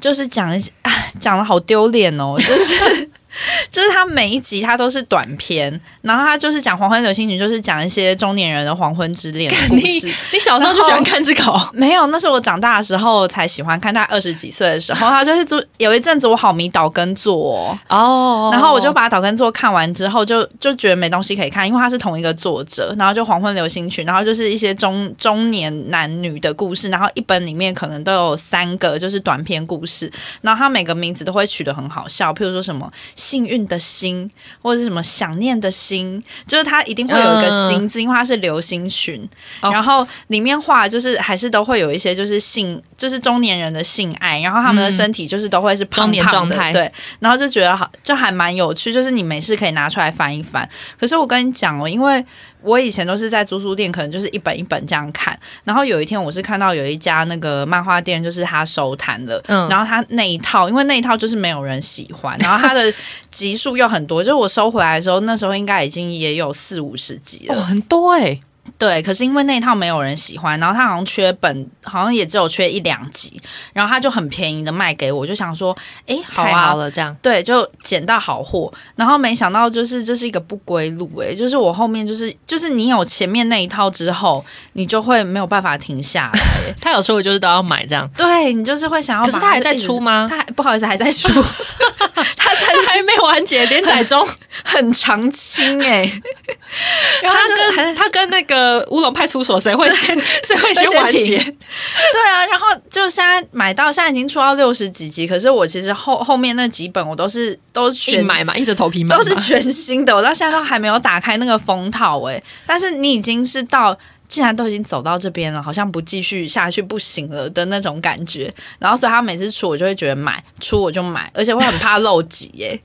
[0.00, 0.70] 就是讲一些，
[1.18, 3.10] 讲的好丢脸哦，就是。
[3.70, 10.06] 就是他每一集他都是短片，然后他就是讲黄昏流星群，就是讲一些中年人的黄昏之恋故你事。
[10.32, 30.10] 你小时候就喜欢看这个哦、没有，那是我长大的时候才喜欢看，大概二十几岁的时候，他就是做有一阵子我好迷岛根座、哦，哦然后我就把岛根座看完之后就，就觉得没东西可以看，因为他是同一个作者，然后就《黄昏流星群》，然后就是一些中中年男女的故事，然后一本里面可能都有三个就是短篇故事，
[30.40, 32.90] 然后他每个名字都会取得很好笑，譬如说什么
[33.24, 39.26] 幸运的心，或者是什么想念的心，就是它一定会有一个心字，因为它是流星群。
[39.62, 39.70] 哦。
[39.70, 50.68] 然后里面画就是还是都会有一些就是性，就是中年人的性爱，然后他们的身体就是都会是胖胖的对，然后就觉得好，就还蛮有趣，就是你没事可以拿出来翻一翻。
[51.00, 52.22] 可是我跟你讲哦，因为
[52.64, 55.38] 我以前都是在租书店，可能就是一本一本这样看。
[55.64, 62.92] 然后有一天，我是看到有一家那个漫画店，就是他收摊了，嗯然后他那一套，因为那一套就是没有人喜欢， 然后他的
[63.30, 67.54] 集数又很多，就是我收回来的时候，那时候应该已经也有四五十集了。
[67.54, 68.40] 哦，很多哎、
[68.76, 73.40] 对，可是因为那一套没有人喜欢，然后他好像缺本，好像也只有缺一两集，
[73.72, 77.14] 然后他就很便宜的卖给我，就想说，哎，好啊，好了，这样。
[77.22, 86.40] 对，就捡到好货，然后没想到就是这是一个不归路哎、就是我后面就是就是你有前面那一套之后，你就会没有办法停下来、
[86.80, 90.26] 他有时候就是都要买这样，对你就是会想要可是他还在出吗？
[90.28, 91.28] 他还不好意思还在出，
[92.36, 94.26] 他才还没完结，连载中，
[94.64, 96.20] 很长青诶、
[97.22, 101.36] 然后他跟他跟那个乌龙派出所谁会先 谁会先完结？
[101.38, 107.90] 对啊，然后就现在买到现在已经出到六十几集，可是我其实后后面那几本我都是都
[108.24, 113.96] 买嘛，硬着头皮买，都是全新的，我到现在都还没有打开那个封套哎、但是你已经是到。
[114.26, 118.52] 既然都已经走到这边了，好像不继续下去不行了的那种感觉。
[118.78, 122.80] 然后，所以他每次出，我就会觉得买出我就买，而且会很怕漏集耶、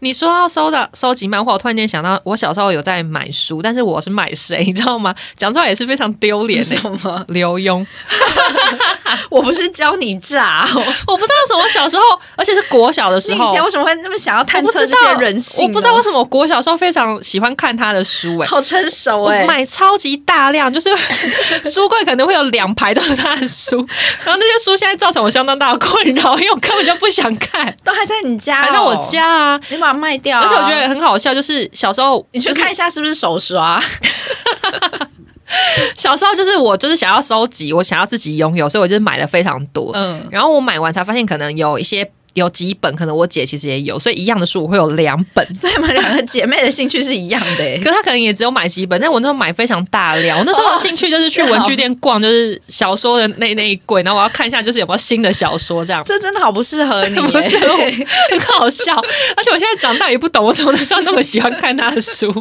[0.00, 5.14] 你说要收的收集漫画，我突然间想到，我小时候有在买书，但是我是买谁，你知道吗？
[5.36, 6.76] 讲出来也是非常丢脸的。
[6.76, 7.24] 什么？
[7.28, 7.86] 刘墉，
[9.30, 10.82] 我不是教你诈哦！
[11.06, 12.02] 我不知道为什么小时候，
[12.36, 15.68] 而且是国小的时候你以前，为什么会那么想要探测这些人性呢？
[15.68, 18.46] 我不知道为什么我国小时候非常喜欢看他的书、哎。
[18.46, 20.90] 好成熟我哎、买超级大量，就是
[21.70, 23.76] 书柜可能会有两排都是他的书，
[24.24, 29.51] 然后那些书现在造成我相当大的困扰，因为我根本就不想看，都还在你家、哦，还在我，家啊。
[29.68, 30.44] 你把它卖掉、啊。
[30.44, 33.82] 而且我觉得很好笑，就是小时候你去看一下是不是手刷，
[35.96, 39.90] 小时候就是我就是想要收集，我想要自己拥有，所以我就是买了非常多。
[39.94, 45.46] 嗯，然后我买完才发现，可能有一些有几本，可能我姐其实也有，所以一样的书我会有两本。
[45.54, 47.90] 所以我们两个姐妹的兴趣是一样的、欸 可。
[47.90, 50.38] 她可能也只有买几本，但我那时候买非常大量。
[50.38, 56.02] 我那时候的兴趣就是去文具店逛，就是小说的那那一柜，然后我要看一下就是有没有新的小说这样。
[56.04, 57.30] 这真的好不适合你、 很
[58.40, 58.96] 好笑，
[59.36, 62.32] 而且我现在长大也不懂，我怎么那时候那么喜欢看他的书，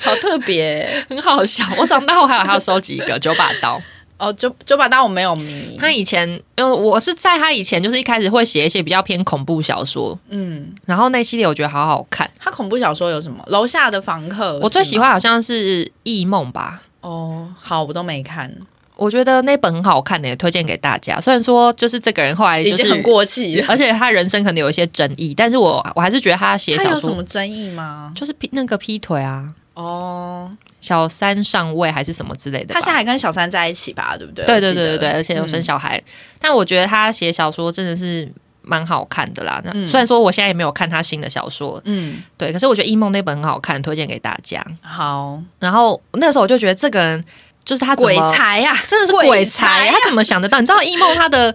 [0.00, 1.64] 好特别、很好笑。
[1.78, 3.80] 我长大后还有还要收集一个九把刀，
[4.18, 4.32] 哦。
[4.32, 12.30] 九九把刀我没有迷，他以前因为我是在他以前就是一开始会写一些比较偏恐怖小说，嗯，然后那系列我觉得好好看。
[12.38, 13.42] 他恐怖小说有什么？
[13.48, 16.82] 楼下的房客，我最喜欢好像是《异梦》吧。
[17.00, 17.48] 哦。
[17.60, 18.52] 好，我都没看，
[18.96, 21.20] 我觉得那本很好看的，也推荐给大家。
[21.20, 23.60] 虽然说就是这个人后来就是已经很过气。
[23.68, 28.12] 而且他人生可能有一些争议，但是我我还是觉得他写他有什么争议吗？
[28.14, 30.50] 就是劈那个劈腿啊，哦，
[30.80, 32.72] 小三上位还是什么之类的。
[32.72, 34.16] 他现在还跟小三在一起吧？
[34.16, 34.46] 对不对？
[34.46, 36.02] 对对对对对，而且有生嗯小孩。
[36.40, 38.26] 但我觉得他写小说真的是
[38.62, 39.60] 蛮好看的啦。
[39.62, 44.64] 那、嗯虽然说我现在也没有看他新的小说，嗯，对，可是我觉得《一梦》那本很好看，推荐给大家。
[44.80, 47.22] 好，然后那时候我就觉得这个人
[47.62, 50.58] 就是他鬼才呀，真的是鬼鬼才，才他怎么想得到？
[50.58, 51.54] 你知道《一梦》他的。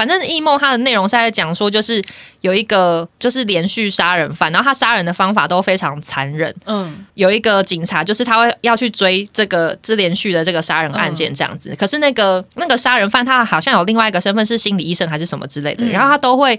[0.00, 2.02] 反正《异梦》它的内容是在讲说，就是
[2.40, 6.50] 有一个就是连续杀人犯，然后他杀人的方法都非常残忍。
[6.64, 11.76] 嗯有一个警察，就是他会要去追这个这连续的这个杀人案件这样子。
[11.78, 16.58] 可是那个那个杀人犯他好像有另外一个身份是心理医生还是什么之类的，嗯然后他都会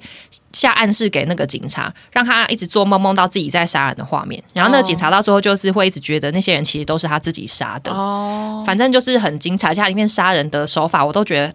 [0.53, 4.39] 下暗示给那个警察，让他一直做梦梦到自己在杀人的画面。
[4.53, 7.91] 然后那个警察到最后就是会一直觉得那些人其实都是他自己杀的。
[7.91, 11.51] 哦，反正就是很精彩，而且它里面杀人的手法我都觉得。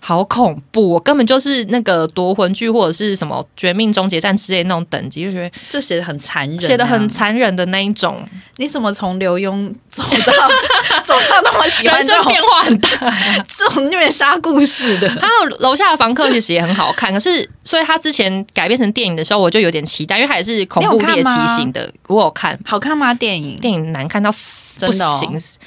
[0.00, 0.90] 好恐怖！
[0.90, 8.26] 我根本就是那个夺魂剧或者是什么《绝命终结战》之类那种等级，就觉得这写的很残忍啊，写的很残忍的那一种，
[8.56, 10.48] 你怎么从刘墉走到
[11.04, 12.88] 走到那么喜欢这种变化很大。
[13.48, 15.08] 这种虐杀故事的？
[15.10, 21.92] 还有楼下的房客其实也很好看，可是所以他之前改编成电影的时候，我就有点期待，因为它也是恐怖猎奇型的。
[22.06, 23.12] 我有看好看吗？
[23.14, 23.56] 电影？
[23.58, 25.58] 电影难看到死，真的哦不行。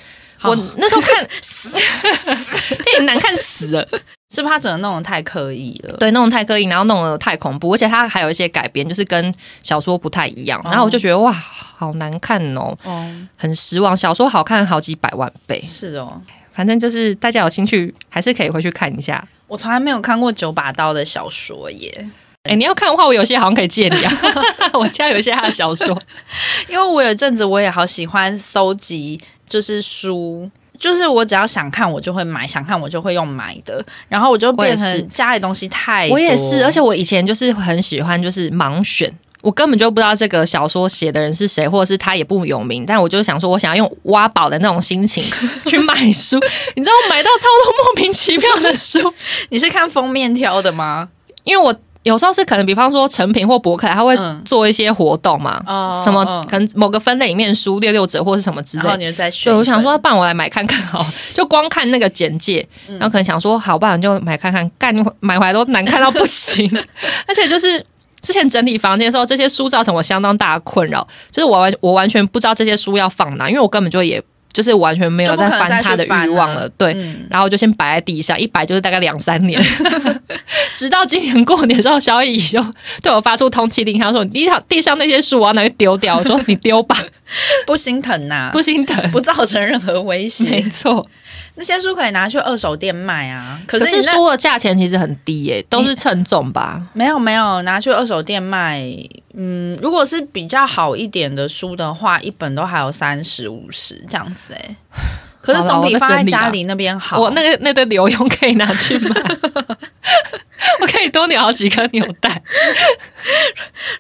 [0.43, 1.25] 好我那时候看
[2.83, 3.81] 电影难看死了，
[4.29, 5.95] 是不是他整个弄得太刻意了？
[5.97, 10.59] 对，弄得太刻意，然后弄得太恐怖，而且它还有一些改编，就是跟小说不太一样。
[10.59, 13.95] 哦然后我就觉得哇，好难看哦，哦，很失望。
[13.95, 16.21] 小说好看好几百万倍，是哦，
[16.51, 19.25] 反正就是大家有兴趣还是可以回去看一下。
[19.47, 22.09] 我从来没有看过九把刀的小说耶，
[22.43, 24.11] 哎、你要看的话，我有些好像可以借你啊，
[24.73, 25.97] 我家有一些他的小说。
[26.67, 30.49] 因为我有一阵子我也好喜欢搜集，就是书。
[30.79, 33.83] 就是我只要想看，我就会买；想看，我就会用买的。
[34.09, 36.15] 然后我就变成家里东西太多。
[36.15, 39.11] 我也是，而且我以前就是很喜欢就是盲选。
[39.41, 45.23] 我根本就不知道这个小说写的人是谁，或者是他也不有名，但我就想说，我想要用挖宝的那种心情
[45.67, 46.37] 去买书。
[46.75, 49.13] 你知道，我买到超多莫名其妙的书。
[49.51, 51.09] 你是看封面挑的吗？
[51.43, 51.73] 因为我
[52.03, 59.05] 有时候是可能，比方说成品或博客，他会做一些活动嘛，哦什么哦可能某个分类里面书六六折或是什么之然后类。
[59.05, 66.69] 你就再选对，我想说，不然我来买看看好， 就光看那个简介，嗯然后可能想说，好，不然就买看看，干买回来都难看到不行，
[67.27, 67.83] 而且就是。
[68.21, 74.23] 之前整理房间的时候，这些书造成我相当大的困扰，就是我完我完全不知道这些书要放哪，因为我根本就也
[74.53, 76.69] 就是完全没有就不可能翻它的欲望了。
[76.77, 79.59] 对，嗯然后就先摆在地上，一摆就是大概两三年，
[80.77, 82.63] 直到今年过年之后，小乙就
[83.01, 86.95] 对我发出通缉令，他说：“你地上地上那些书我要拿去丢掉。”我说：“你丢吧，
[87.65, 89.11] 不心疼呐、不心疼。
[89.11, 90.61] 不造成任何威没。
[90.69, 91.05] 错，
[91.55, 96.81] 那些书可以拿去二手店卖啊，可可是书的价钱其实很低耶、都是称重吧？
[96.93, 98.81] 没有没有拿去二手店卖。
[99.35, 104.75] 嗯，如果是比较好一点的书的话，一本都还有三十五十这样子哎、
[105.41, 107.19] 可是总比放在家里那边好。
[107.19, 109.09] 我那个那堆留用可以拿去卖，
[110.81, 112.41] 我可以多扭好几颗纽带。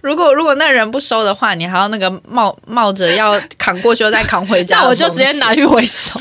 [0.01, 6.19] 如果如果那人不收的话，你还要那个冒冒着要扛过去又再扛回家 那我就直接拿去回收。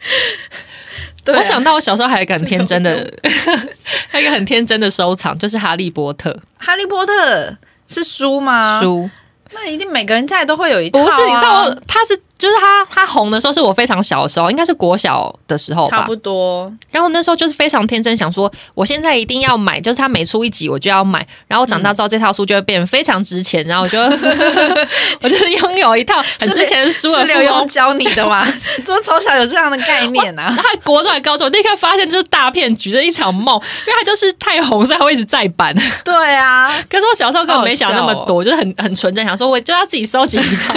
[1.24, 3.12] 对啊我想到我小时候还有一个很天真的，
[4.08, 8.80] 还有一个很天真的收藏，就是《哈利波特哈利波特是书吗？
[8.80, 9.08] 书。
[9.52, 11.04] 那一定每个人家里都会有一套、啊。
[11.04, 15.98] 不是，你知道我，他是就是他他红的时候是我非常小的时候，应该是国小的时候吧。
[15.98, 16.72] 差不多。
[16.90, 21.24] 然后那时候就是非常天真，想说我现在一定要买，就是他每出一集我就要买。
[21.46, 24.00] 然后长大之后这套书就会变得非常值钱，然后我就
[25.20, 27.66] 我就是拥有一套很值钱的书了是刘墉。
[27.66, 28.44] 教你的吗？
[28.84, 30.52] 怎么从小有这样的概念啊？
[30.56, 33.54] 他国中还高中，我立刻发现就是大骗局，这一场梦，
[33.86, 35.74] 因为他就是太红，所以他会一直再版。
[36.04, 40.74] 对啊，可是我小时候根本没想那么好好笑哦多，就是很很纯真，想说我就要自己收集一套。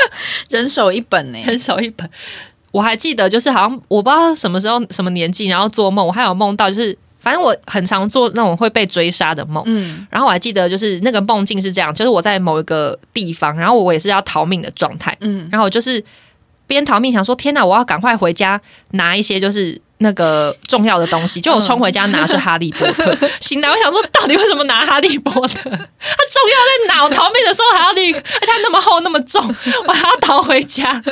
[0.50, 2.08] 人手一本呢、人手一本。
[2.72, 9.62] 我还记得，就是好像我不知道什么时候、什么年纪，然后做梦，我还有梦到，就是反正我很常做那种会被追杀的梦。
[9.66, 16.04] 嗯，然后我还记得，就是那个梦境是这样，就是我在某一个地方，然后我也是要逃命的状态，嗯，然后我就是
[16.66, 21.40] 边逃命，想说天哪，我要赶快回家拿一些就是那个重要的东西。
[21.40, 25.70] 就我冲回家拿是哈利波特， 醒来我想说，到底为什么拿哈利波特？
[25.70, 26.56] 它重要
[26.88, 27.02] 在哪？
[27.04, 29.42] 我逃命的时候还要立，而且它那么厚那么重，
[29.86, 31.02] 我还要逃回家，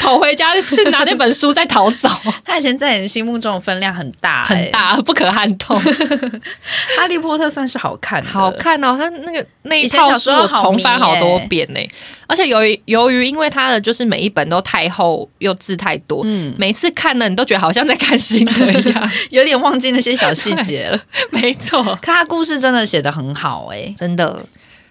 [0.00, 2.08] 跑回家去拿那本书再逃走，
[2.44, 4.70] 他以前在你心目中的分量很大、欸，很。
[4.70, 5.78] 大，不可撼动。
[6.96, 11.80] 哈利波特算是好看的，好看哦，他那个那一套书我时候重翻好多遍呢、
[12.26, 19.10] 而且由于由于因为它的就是每一本都太厚又字太多，嗯，每次看呢你都觉得好像在看新的一样。
[19.30, 21.00] 有点忘记那些小细节了。
[21.30, 24.44] 没错，可他故事真的写的很好哎、真的。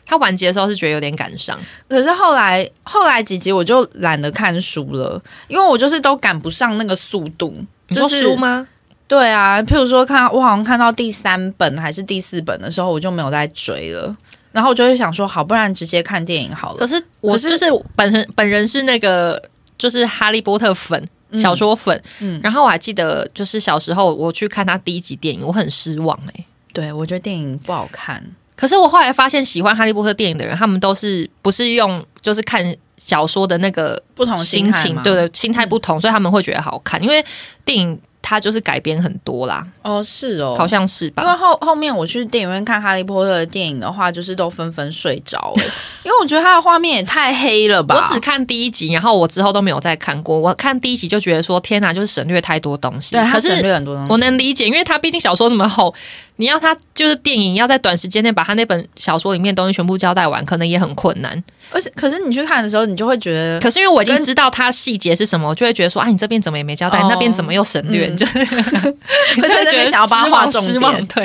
[0.05, 1.55] 他完结的时候是觉得有点感伤，
[1.87, 7.53] 可是后来后来几集我就懒得看书了，因为我就是都赶不上那个速度。
[7.89, 8.67] 你说就是书吗？
[9.07, 14.17] 对啊，譬如说看我好像看到第三本还是第四本的时候，我就没有再追了。
[14.51, 16.79] 然后我就会想说，好，不然直接看电影好了。
[16.79, 17.65] 可是我是就是
[17.95, 19.39] 本身本人是那个
[19.77, 21.07] 就是哈利波特粉。
[21.31, 21.39] 嗯。
[21.39, 22.39] 小说粉，嗯。
[22.43, 28.23] 然后我还记得，就是小时候我去看他第一集电影，我很失望哎、对我觉得电影不好看。
[28.55, 37.01] 可是我后来发现，喜欢哈利波特电影的人，他们都是不是用就是看小说的那个不同心情，对对，心态不同，所以他们会觉得好看。
[37.01, 37.25] 因为
[37.63, 37.97] 电影
[38.29, 41.35] 它就是改编很多啦，哦，是哦，好像是吧因为？
[41.35, 45.63] 后后面我去电影院看《哈利波特》的电影的话，就是都纷纷睡着了，
[46.05, 47.95] 因为我觉得它的画面也太黑了吧。
[47.95, 50.37] 我只看第一集，然后我之后都没有再看过。
[50.37, 53.15] 我看第一集就觉得说，天哪，就是省略太多东西。
[53.15, 54.11] 对，它省略很多东西。
[54.11, 55.91] 我能理解，因为它毕竟小说那么厚，
[56.35, 61.41] 你要它就是电影要在短时间内把它那本小说里面的东西全部交代完，可能也很困难。
[61.71, 68.07] 而且可是你去看的时候，你就会觉得，可是因为我已经知道它细节是什么，我就会觉得说，啊，你这边怎么也没交代，哦那边怎么又省略？
[68.07, 68.39] 嗯就是
[69.41, 71.23] 会在那边想要把它画重点，对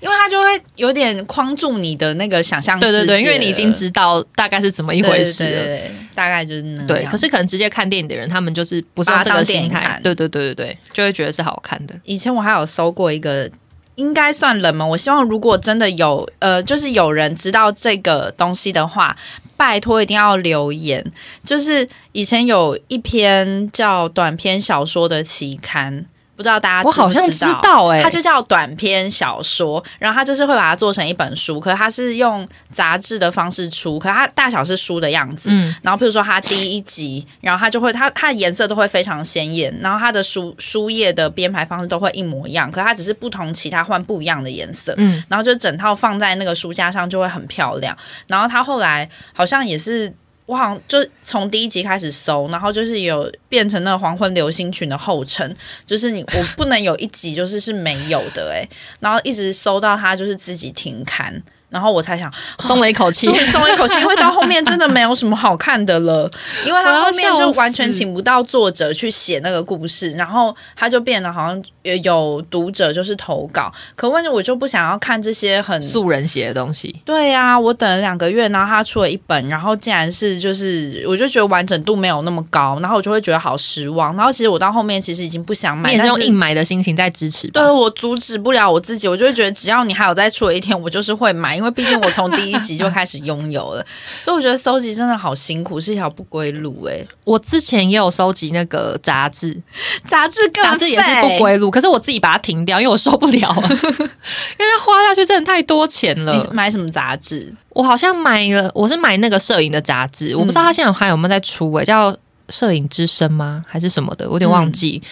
[0.00, 5.50] 因为他就会有点框住你的那个想象对对对，因为你已经知道大概是怎么一一回事了。
[5.50, 6.86] 对对对对大概就是那样。
[6.86, 11.94] 对，可是可能直接看电影的人，他们就是不是用这个心态，对对对对对，就会觉得是好看的。
[12.04, 13.50] 以前我还有搜过一个，
[13.96, 14.88] 应该算冷门。
[14.88, 19.16] 我希望如果真的有呃，就是有人知道这个东西的话，
[19.56, 21.04] 拜托一定要留言。
[21.42, 26.06] 就是以前有一篇叫短篇小说的期刊。
[26.44, 35.48] 不知道大家我好像知知道哎、它就叫短篇小说，然后它就是会把它做成一本书，可是它是用杂志的方式出，可是它大小是书的样子。
[35.50, 44.94] 嗯，然后譬如说它第一集，然后它就会它它的颜色都会非常鲜艳，然后它的书书页的编排方式都会一模一样，可是它只是不同其他换不一样的颜色。
[44.98, 47.96] 嗯，然后就整套放在那个书架上就会很漂亮。
[48.26, 50.12] 然后它后来好像也是。
[50.46, 58.68] 我好像就从第一集开始搜，然后就是有变成那个黄昏流星群的后尘，就是你我不能有一集就是是没有的哎、
[59.00, 61.42] 然后一直搜到它就是自己停刊，
[61.74, 63.34] 然后我才想 松了一口气 终。
[63.36, 66.30] 于松了一口气，因为到后面真的没有什么好看的了，
[66.64, 71.62] 因为他后面就完全请不到作者去写那个故事，然后他就变得好像
[72.02, 84.14] 有读者就是投稿，可问题我就不想要看这些很素人写的东西，对啊，我等了两个月，然后他出了一本，然后竟然是就是，我就觉得完整度没有那么高，然后我就会觉得好失望。
[84.16, 87.60] 然后其实我到后面其实已经不想买，你也是用硬买的心情在支持吧？
[87.60, 93.84] 对我阻止不了我自己，我就会觉得只要你还有再出的一天，我就是会买，因为毕竟我从第一集就开始拥有了，
[94.22, 99.60] 所以我觉得收集真的好辛苦，是一条不归路哎、我之前也有收集那个杂志，
[100.04, 101.34] 杂志更杂志也是不。
[101.38, 106.42] 归路，可是我自己把它停掉，因为我受不了了， 因为它花下去真的太多钱了你。
[106.52, 107.52] 买什么杂志？
[107.70, 112.12] 我好像买了，我是买那个摄影的杂志，我不知道它现在还有没有在出诶、叫
[112.48, 113.64] 《摄影之声》吗？
[113.68, 114.26] 还是什么的？
[114.26, 115.02] 我有点忘记。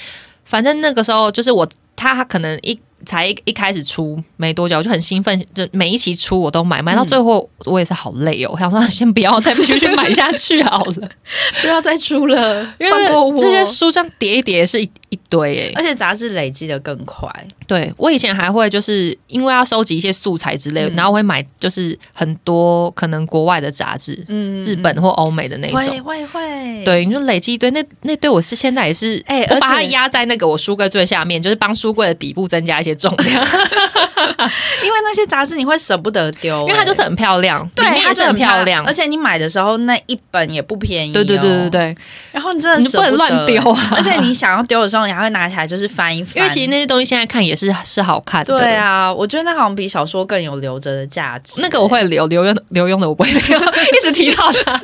[0.44, 11.08] 反正那个时候就是我，他可能一才一一开始出没多久，我就很兴奋，就每一期出我都买，买到最后我也是好累哦，我想说 先不要再继续买下去好了，
[11.60, 12.92] 不要再出了，因为
[13.40, 17.30] 这些书这样叠一叠是一一堆欸、而且杂志累积的更快。
[17.66, 26.02] 对我以前还会就是因为要收集一些素材之类然后会买就是很多可能国外的杂志，嗯日本或欧美的那种会种。
[26.02, 33.28] 会会，对，你就累积一堆，那那堆我是现在也是，哎我把它压在那个我书柜最下面，就是帮书柜的底部增加一些重量，
[34.82, 38.92] 因为那些杂志你会舍不得丢、 因为它就是很漂亮，对，里面也是很漂亮而。
[38.92, 41.70] 且你买的时候那一本也不便宜、哦对对对对。
[41.70, 41.96] 对，
[42.32, 46.36] 然后你真的你不能乱丢啊 而且你想要丢的时候，你还会拿起来就是翻一翻。
[46.36, 48.58] 因为其实那些东西现在看也是是好看的。
[48.58, 51.60] 对，啊，我觉得那好像比小说更有留着的价值。
[51.60, 54.72] 那个我会留留用留用的，我不会留， 一直提到它。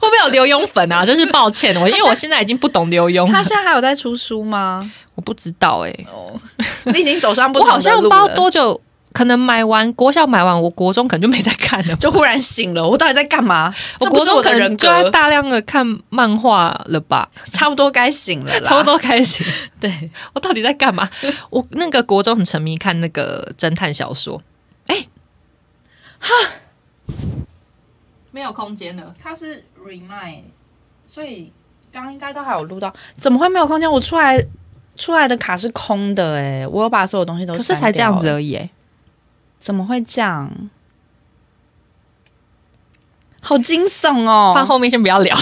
[0.00, 1.04] 会不会有留用粉啊？
[1.04, 4.90] 真是抱歉，我因为我现在已经不懂留用了，他现在还有在出书吗？
[5.14, 6.38] 我不知道哎、哦，
[6.84, 8.16] 你已经走上不我同的路了。
[8.16, 8.78] 好像不知道多久，
[9.16, 11.96] 可能买完国小买完，我国中可能就没在看了。
[11.96, 13.74] 就忽然醒了，我到底在干嘛？
[13.98, 18.68] 我这不是国中可能我的人就在格，大量的看漫画了吧，差不多该醒了啦。
[18.68, 19.42] 差不多开始。
[19.80, 21.08] 对，我到底在干嘛？
[21.48, 24.42] 我那个国中很沉迷看那个侦探小说。
[24.88, 25.06] 哎、
[26.18, 26.28] 哈，
[28.32, 29.14] 没有空间了。
[29.18, 30.42] 它是 remind，
[31.02, 31.50] 所以
[31.90, 33.90] 刚刚应该都还有录到，怎么会没有空间？
[33.90, 34.44] 我出来
[34.94, 38.70] 出来的卡是空的哎、我有把所有东西都可是才这样子而已、哎，
[39.60, 40.50] 怎么会这样？
[43.40, 44.52] 好惊悚哦！
[44.54, 45.36] 放后面先不要聊。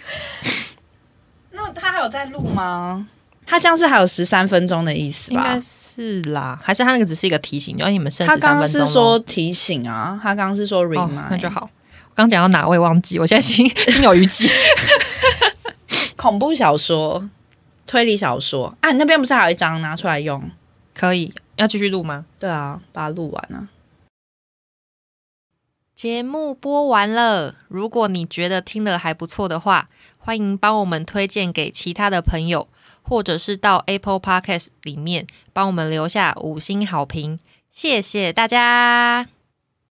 [1.52, 3.06] 那他还有在录吗？
[3.46, 5.60] 他这样是还有十三分钟的意思吧应该？
[5.60, 11.68] 是啦，还是他那个只是一个提醒，就让你们剩他刚刚是说提醒啊，他刚刚是说 remind，、哦，那就好。
[12.08, 14.48] 我刚讲到哪位忘记，我现在心 心有余悸。
[16.16, 17.28] 恐怖小说、
[17.86, 20.42] 推理小说啊，你那边不是还有一张拿出来用？
[20.94, 22.26] 可以，要继续录吗？
[22.38, 23.68] 对啊，把它录完啊。
[25.94, 32.68] 节目播完了，如果你觉得听得还不错的话，欢迎帮我们推荐给其他的朋友，
[33.02, 37.38] 或者是到 Apple Podcast 里面帮我们留下五星好评，
[37.70, 39.39] 谢谢大家。